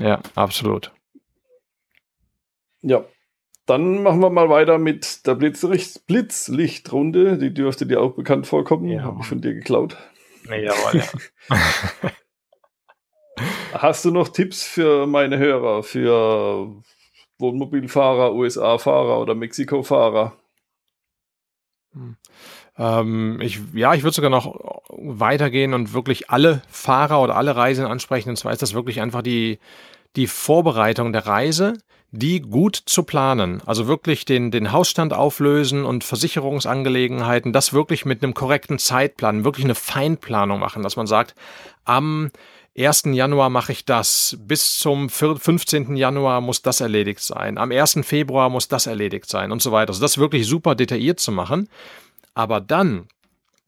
[0.00, 0.92] Ja, absolut.
[2.82, 3.04] Ja,
[3.68, 7.36] dann machen wir mal weiter mit der Blitzlicht Blitzlichtrunde.
[7.36, 8.88] Die dürfte dir auch bekannt vorkommen.
[8.88, 9.02] Ja.
[9.02, 9.96] Habe ich von dir geklaut.
[10.46, 11.04] Jawohl, ja.
[13.74, 16.82] Hast du noch Tipps für meine Hörer, für
[17.38, 20.36] Wohnmobilfahrer, USA-Fahrer oder Mexiko-Fahrer?
[21.92, 22.16] Hm.
[22.78, 27.92] Ähm, ich, ja, ich würde sogar noch weitergehen und wirklich alle Fahrer oder alle Reisenden
[27.92, 28.30] ansprechen.
[28.30, 29.58] Und zwar ist das wirklich einfach die,
[30.16, 31.74] die Vorbereitung der Reise
[32.10, 33.62] die gut zu planen.
[33.66, 39.64] Also wirklich den, den Hausstand auflösen und Versicherungsangelegenheiten, das wirklich mit einem korrekten Zeitplan, wirklich
[39.64, 41.34] eine Feinplanung machen, dass man sagt,
[41.84, 42.30] am
[42.76, 43.04] 1.
[43.06, 45.96] Januar mache ich das, bis zum 15.
[45.96, 48.00] Januar muss das erledigt sein, am 1.
[48.02, 49.90] Februar muss das erledigt sein und so weiter.
[49.90, 51.68] Also das wirklich super detailliert zu machen.
[52.34, 53.08] Aber dann,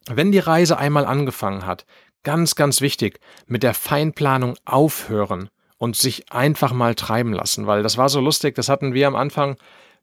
[0.06, 1.84] wenn die Reise einmal angefangen hat,
[2.22, 7.96] ganz, ganz wichtig, mit der Feinplanung aufhören und sich einfach mal treiben lassen, weil das
[7.96, 9.56] war so lustig, das hatten wir am Anfang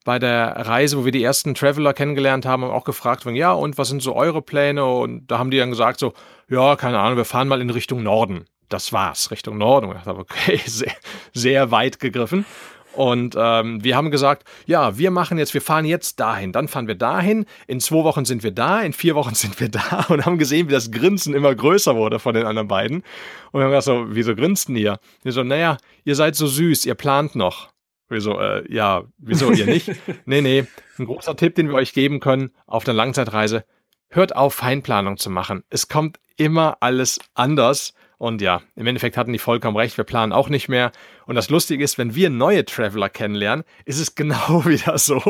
[0.03, 3.89] bei der Reise, wo wir die ersten Traveler kennengelernt haben, auch gefragt, ja, und was
[3.89, 4.86] sind so eure Pläne?
[4.86, 6.13] Und da haben die dann gesagt so,
[6.49, 8.45] ja, keine Ahnung, wir fahren mal in Richtung Norden.
[8.69, 9.91] Das war's, Richtung Norden.
[9.95, 10.93] Ich dachte, okay, sehr,
[11.34, 12.45] sehr weit gegriffen.
[12.98, 16.88] Und ähm, wir haben gesagt, ja, wir machen jetzt, wir fahren jetzt dahin, dann fahren
[16.88, 20.26] wir dahin, in zwei Wochen sind wir da, in vier Wochen sind wir da und
[20.26, 23.04] haben gesehen, wie das Grinsen immer größer wurde von den anderen beiden.
[23.52, 25.00] Und wir haben gesagt, so, wieso grinsten ihr?
[25.22, 27.70] Wir so, naja, ihr seid so süß, ihr plant noch.
[28.10, 29.91] Wir so, äh, ja, wieso ihr nicht?
[30.26, 30.66] nee, nee,
[30.98, 33.64] ein großer Tipp, den wir euch geben können auf der Langzeitreise,
[34.10, 35.64] hört auf, Feinplanung zu machen.
[35.70, 37.93] Es kommt immer alles anders.
[38.20, 40.91] Und ja, im Endeffekt hatten die vollkommen recht, wir planen auch nicht mehr.
[41.28, 45.22] Und das Lustige ist, wenn wir neue Traveler kennenlernen, ist es genau wieder so.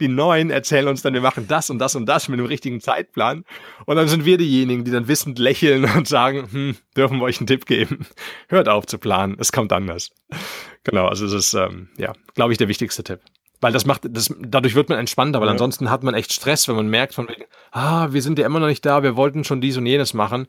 [0.00, 2.80] Die Neuen erzählen uns dann, wir machen das und das und das mit dem richtigen
[2.80, 3.44] Zeitplan.
[3.86, 7.38] Und dann sind wir diejenigen, die dann wissend lächeln und sagen, hm, dürfen wir euch
[7.38, 8.06] einen Tipp geben.
[8.48, 10.10] Hört auf zu planen, es kommt anders.
[10.84, 13.20] Genau, also es ist, ähm, ja, glaube ich, der wichtigste Tipp.
[13.60, 15.52] Weil das macht, das, dadurch wird man entspannter, weil ja.
[15.52, 18.60] ansonsten hat man echt Stress, wenn man merkt von wegen, ah, wir sind ja immer
[18.60, 20.48] noch nicht da, wir wollten schon dies und jenes machen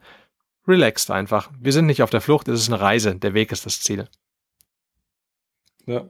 [0.66, 1.50] relaxed einfach.
[1.58, 3.16] Wir sind nicht auf der Flucht, es ist eine Reise.
[3.16, 4.08] Der Weg ist das Ziel.
[5.86, 6.08] Ja.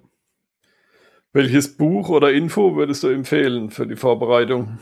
[1.32, 4.78] Welches Buch oder Info würdest du empfehlen für die Vorbereitung?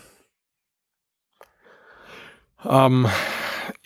[2.65, 3.09] Ähm,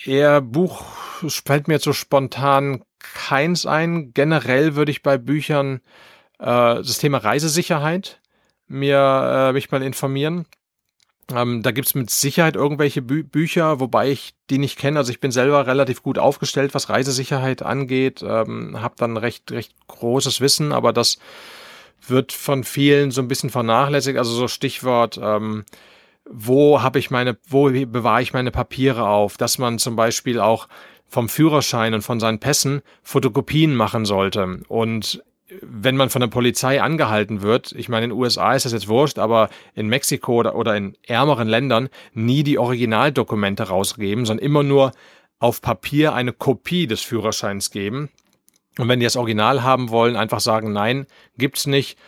[0.04, 0.84] eher Buch
[1.26, 4.12] fällt mir jetzt so spontan keins ein.
[4.12, 5.80] Generell würde ich bei Büchern
[6.38, 8.20] äh, das Thema Reisesicherheit
[8.66, 10.46] mir äh, mich mal informieren.
[11.30, 14.98] Ähm, da gibt's mit Sicherheit irgendwelche Bü Bücher, wobei ich die nicht kenne.
[14.98, 19.74] Also ich bin selber relativ gut aufgestellt, was Reisesicherheit angeht, ähm, habe dann recht, recht
[19.88, 21.18] großes Wissen, aber das
[22.06, 24.18] wird von vielen so ein bisschen vernachlässigt.
[24.18, 25.64] Also so Stichwort, ähm,
[26.30, 30.68] wo habe ich meine, wo bewahre ich meine Papiere auf, dass man zum Beispiel auch
[31.06, 34.60] vom Führerschein und von seinen Pässen Fotokopien machen sollte.
[34.68, 35.22] Und
[35.62, 38.88] wenn man von der Polizei angehalten wird, ich meine, in den USA ist das jetzt
[38.88, 44.62] wurscht, aber in Mexiko oder, oder in ärmeren Ländern nie die Originaldokumente rausgeben, sondern immer
[44.62, 44.92] nur
[45.38, 48.10] auf Papier eine Kopie des Führerscheins geben.
[48.78, 51.98] Und wenn die das Original haben wollen, einfach sagen, nein, gibt's nicht.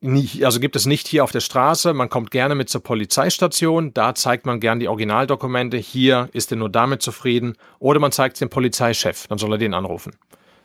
[0.00, 0.44] nicht.
[0.44, 1.94] Also gibt es nicht hier auf der Straße.
[1.94, 3.94] Man kommt gerne mit zur Polizeistation.
[3.94, 5.78] Da zeigt man gern die Originaldokumente.
[5.78, 7.56] Hier ist er nur damit zufrieden.
[7.78, 9.28] Oder man zeigt es dem Polizeichef.
[9.28, 10.12] Dann soll er den anrufen.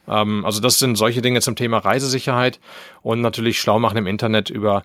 [0.08, 2.60] Ähm, also das sind solche Dinge zum Thema Reisesicherheit
[3.02, 4.84] und natürlich schlau machen im Internet über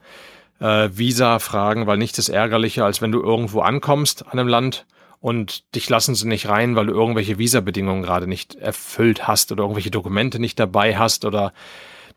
[0.60, 4.86] äh, Visa-Fragen, weil nichts ist ärgerlicher, als wenn du irgendwo ankommst an einem Land
[5.20, 9.64] und dich lassen sie nicht rein, weil du irgendwelche Visabedingungen gerade nicht erfüllt hast oder
[9.64, 11.52] irgendwelche Dokumente nicht dabei hast oder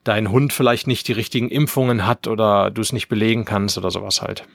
[0.03, 3.91] dein Hund vielleicht nicht die richtigen Impfungen hat oder du es nicht belegen kannst oder
[3.91, 4.45] sowas halt.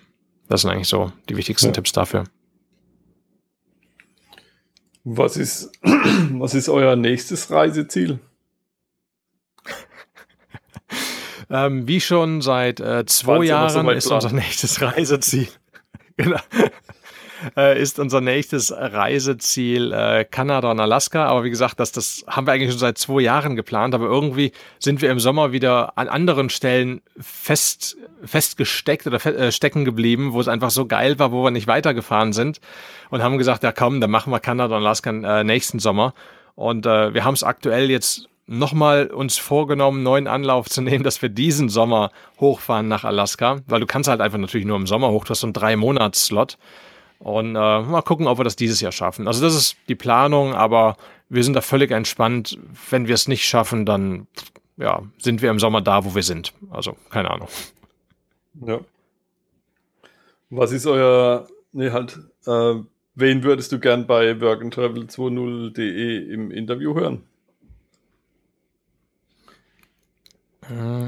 [0.48, 1.72] Das sind eigentlich so die wichtigsten ja.
[1.72, 2.24] Tipps dafür.
[5.04, 5.70] Was ist,
[6.32, 8.18] was ist euer nächstes Reiseziel?
[11.50, 15.48] Ähm, wie schon seit äh, zwei Jahren so ist unser nächstes Reiseziel.
[16.16, 16.40] genau.
[17.56, 21.26] Äh, ist unser nächstes Reiseziel äh, Kanada und Alaska.
[21.26, 23.94] Aber wie gesagt, das, das haben wir eigentlich schon seit zwei Jahren geplant.
[23.94, 29.52] Aber irgendwie sind wir im Sommer wieder an anderen Stellen fest, festgesteckt oder fe äh,
[29.52, 32.60] stecken geblieben, wo es einfach so geil war, wo wir nicht weitergefahren sind.
[33.10, 36.14] Und haben gesagt, ja komm, dann machen wir Kanada und Alaska äh, nächsten Sommer.
[36.56, 41.22] Und äh, wir haben es aktuell jetzt nochmal uns vorgenommen, neuen Anlauf zu nehmen, dass
[41.22, 45.10] wir diesen Sommer hochfahren nach Alaska, weil du kannst halt einfach natürlich nur im Sommer
[45.10, 46.58] hoch, du hast so einen drei Monats Slot
[47.18, 49.28] und äh, mal gucken, ob wir das dieses Jahr schaffen.
[49.28, 50.96] Also das ist die Planung, aber
[51.28, 52.58] wir sind da völlig entspannt.
[52.90, 54.26] Wenn wir es nicht schaffen, dann
[54.78, 56.54] ja, sind wir im Sommer da, wo wir sind.
[56.70, 57.48] Also keine Ahnung.
[58.66, 58.80] Ja.
[60.50, 62.74] Was ist euer, nee, halt, äh,
[63.14, 67.14] wen würdest du gern bei workandtravel20.de im Interview hören?
[67.14, 67.22] Hm,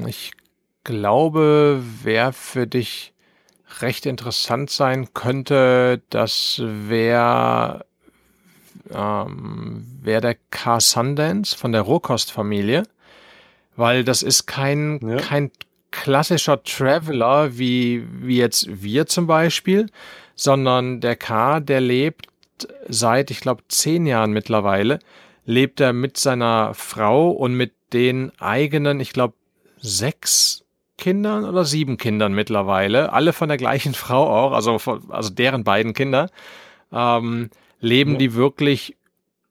[0.07, 0.33] ich
[0.85, 3.13] glaube, wer für dich
[3.81, 7.85] recht interessant sein könnte, das wäre
[8.93, 12.85] ähm, wär der Car Sundance von der Rohkostfamilie,
[13.77, 15.17] weil das ist kein, ja.
[15.17, 15.51] kein
[15.91, 19.87] klassischer Traveler wie, wie jetzt wir zum Beispiel,
[20.35, 22.29] sondern der K, der lebt
[22.89, 24.99] seit, ich glaube, zehn Jahren mittlerweile,
[25.45, 29.35] lebt er mit seiner Frau und mit den eigenen, ich glaube,
[29.81, 30.65] sechs
[30.97, 35.65] Kindern oder sieben Kindern mittlerweile, alle von der gleichen Frau auch, also, von, also deren
[35.65, 36.31] beiden Kinder,
[36.93, 37.51] ähm,
[37.81, 38.19] leben ja.
[38.19, 38.97] die wirklich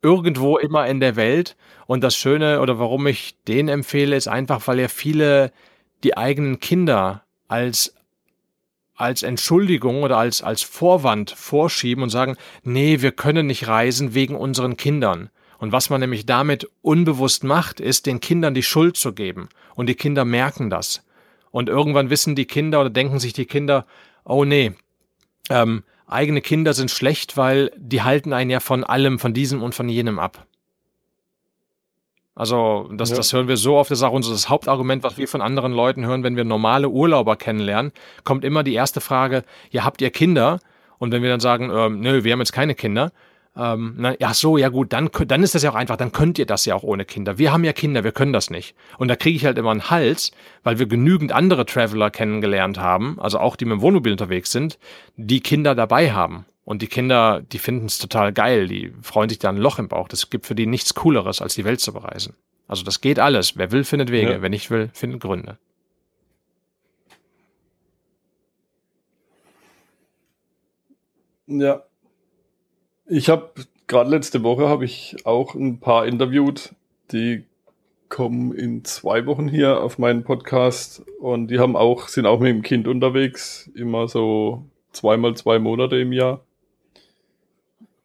[0.02, 1.58] irgendwo immer in der Welt.
[1.88, 5.52] Und das Schöne oder warum ich den empfehle, ist einfach, weil ja viele
[6.04, 7.94] die eigenen Kinder als
[8.96, 14.36] als Entschuldigung oder als, als Vorwand vorschieben und sagen, nee, wir können nicht reisen wegen
[14.36, 15.30] unseren Kindern.
[15.58, 19.48] Und was man nämlich damit unbewusst macht, ist, den Kindern die Schuld zu geben.
[19.80, 21.06] Und die Kinder merken das.
[21.52, 23.86] Und irgendwann wissen die Kinder oder denken sich die Kinder,
[24.26, 24.74] oh nee,
[25.50, 29.74] ähm, eigene Kinder sind schlecht, weil die halten einen ja von allem, von diesem und
[29.74, 30.46] von jenem ab.
[32.36, 33.16] Also das, ja.
[33.16, 35.72] das hören wir so oft, das ist auch unser das Hauptargument, was wir von anderen
[35.72, 37.94] Leuten hören, wenn wir normale Urlauber kennenlernen,
[38.26, 40.60] kommt immer die erste Frage, ja, habt ihr Kinder?
[40.98, 43.14] Und wenn wir dann sagen, ähm, nö, wir haben jetzt keine Kinder,
[43.60, 46.40] ähm, na, ja, so, ja gut, dann, dann ist das ja auch einfach, dann könnt
[46.40, 47.38] ihr das ja auch ohne Kinder.
[47.38, 48.74] Wir haben ja Kinder, wir können das nicht.
[48.98, 50.32] Und da kriege ich halt immer einen Hals,
[50.64, 54.80] weil wir genügend andere Traveler kennengelernt haben, also auch die mit dem Wohnmobil unterwegs sind,
[55.18, 56.46] die Kinder dabei haben.
[56.64, 59.90] Und die Kinder, die finden es total geil, die freuen sich da ein Loch im
[59.90, 60.08] Bauch.
[60.08, 62.36] Das gibt für die nichts Cooleres, als die Welt zu bereisen.
[62.68, 63.58] Also das geht alles.
[63.58, 64.34] Wer will, findet Wege.
[64.34, 64.42] Ja.
[64.42, 65.58] Wer nicht will, findet Gründe.
[71.48, 71.89] Ja.
[73.12, 73.50] Ich habe
[73.88, 76.76] gerade letzte Woche habe ich auch ein paar interviewt,
[77.12, 77.44] die
[78.08, 82.50] kommen in zwei Wochen hier auf meinen Podcast und die haben auch, sind auch mit
[82.50, 86.46] dem Kind unterwegs, immer so zweimal zwei Monate im Jahr,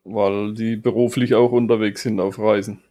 [0.05, 2.83] weil die beruflich auch unterwegs sind auf Reisen.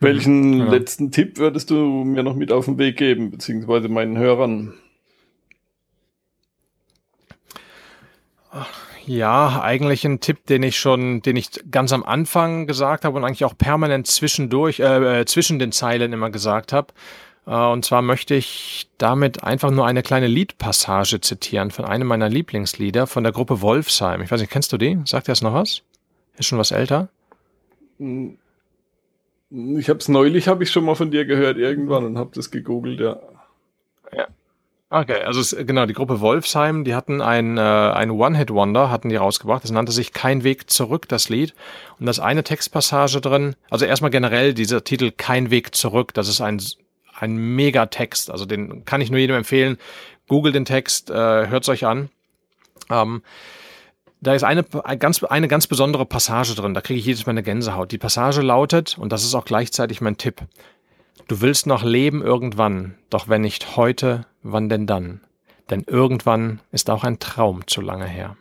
[0.00, 0.70] Welchen ja.
[0.70, 4.72] letzten Tipp würdest du mir noch mit auf den Weg geben, beziehungsweise meinen Hörern?
[8.50, 13.16] Ach ja, eigentlich ein Tipp, den ich schon, den ich ganz am Anfang gesagt habe
[13.16, 16.88] und eigentlich auch permanent zwischendurch, äh, äh, zwischen den Zeilen immer gesagt habe.
[17.46, 22.28] Äh, und zwar möchte ich damit einfach nur eine kleine Liedpassage zitieren von einem meiner
[22.28, 24.22] Lieblingslieder von der Gruppe Wolfsheim.
[24.22, 24.98] Ich weiß nicht, kennst du die?
[25.04, 25.82] Sagt dir das noch was?
[26.36, 27.08] Ist schon was älter?
[27.98, 28.38] Hm.
[29.76, 32.50] Ich habe es neulich, habe ich schon mal von dir gehört irgendwann und habe das
[32.50, 33.10] gegoogelt, ja.
[33.10, 33.31] Ja,
[34.94, 39.16] Okay, also es, genau, die Gruppe Wolfsheim, die hatten ein, äh, ein One-Hit-Wonder, hatten die
[39.16, 39.64] rausgebracht.
[39.64, 41.54] Das nannte sich Kein Weg zurück, das Lied.
[41.98, 46.42] Und das eine Textpassage drin, also erstmal generell dieser Titel Kein Weg zurück, das ist
[46.42, 46.62] ein,
[47.18, 48.30] ein Megatext.
[48.30, 49.78] Also den kann ich nur jedem empfehlen.
[50.28, 52.10] Google den Text, äh, hört's euch an.
[52.90, 53.22] Ähm,
[54.20, 57.30] da ist eine, eine, ganz, eine ganz besondere Passage drin, da kriege ich jedes Mal
[57.30, 57.92] eine Gänsehaut.
[57.92, 60.42] Die Passage lautet, und das ist auch gleichzeitig mein Tipp,
[61.32, 65.22] Du willst noch leben irgendwann, doch wenn nicht heute, wann denn dann?
[65.70, 68.36] Denn irgendwann ist auch ein Traum zu lange her.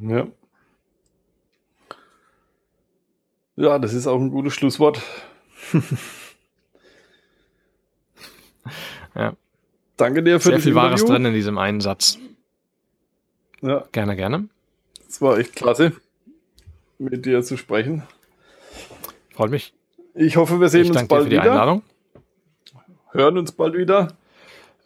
[0.00, 0.28] Ja.
[3.56, 5.02] Ja, das ist auch ein gutes Schlusswort.
[9.16, 9.34] ja.
[9.96, 12.16] Danke dir für Sehr viel Wahres drin in diesem einen Satz.
[13.60, 13.88] Ja.
[13.90, 14.48] Gerne, gerne.
[15.08, 15.96] Es war echt klasse,
[17.00, 18.04] mit dir zu sprechen.
[19.34, 19.75] Freut mich.
[20.16, 21.52] Ich hoffe, wir sehen ich uns bald dir für die wieder.
[21.52, 21.82] Einladung.
[23.12, 24.08] Hören uns bald wieder.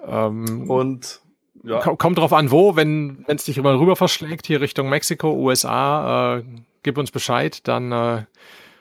[0.07, 1.21] Ähm, und
[1.63, 1.79] ja.
[1.81, 6.45] Kommt drauf an, wo, wenn es dich immer rüber verschlägt, hier Richtung Mexiko, USA, äh,
[6.83, 8.23] gib uns Bescheid, dann äh,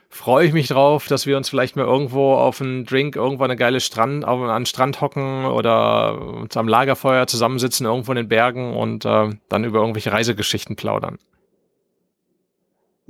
[0.10, 3.58] freue ich mich drauf, dass wir uns vielleicht mal irgendwo auf einen Drink, irgendwo eine
[3.58, 8.74] geile Strand, auf, an Strand hocken oder uns am Lagerfeuer zusammensitzen, irgendwo in den Bergen
[8.74, 11.18] und äh, dann über irgendwelche Reisegeschichten plaudern.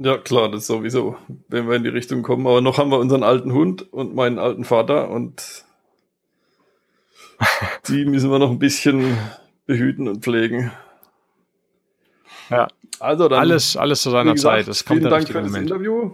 [0.01, 1.17] Ja, klar, das sowieso,
[1.49, 2.47] wenn wir in die Richtung kommen.
[2.47, 5.65] Aber noch haben wir unseren alten Hund und meinen alten Vater und
[7.89, 9.17] die müssen wir noch ein bisschen
[9.65, 10.71] behüten und pflegen.
[12.49, 12.69] Ja.
[12.99, 13.39] Also dann.
[13.39, 14.67] Alles, alles zu seiner gesagt, Zeit.
[14.69, 16.11] Es kommt vielen Dank für das Interview.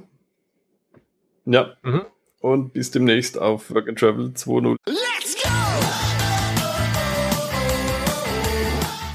[1.45, 1.75] Ja.
[1.83, 2.05] Mhm.
[2.41, 4.77] Und bis demnächst auf Work and Travel 2.0.
[4.87, 5.49] Let's go!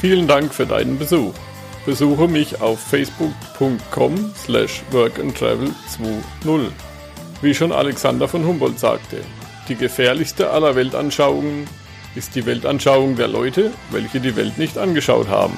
[0.00, 1.34] Vielen Dank für deinen Besuch.
[1.90, 6.70] Besuche mich auf facebook.com slash workandtravel20.
[7.42, 9.16] Wie schon Alexander von Humboldt sagte,
[9.68, 11.66] die gefährlichste aller Weltanschauungen
[12.14, 15.56] ist die Weltanschauung der Leute, welche die Welt nicht angeschaut haben.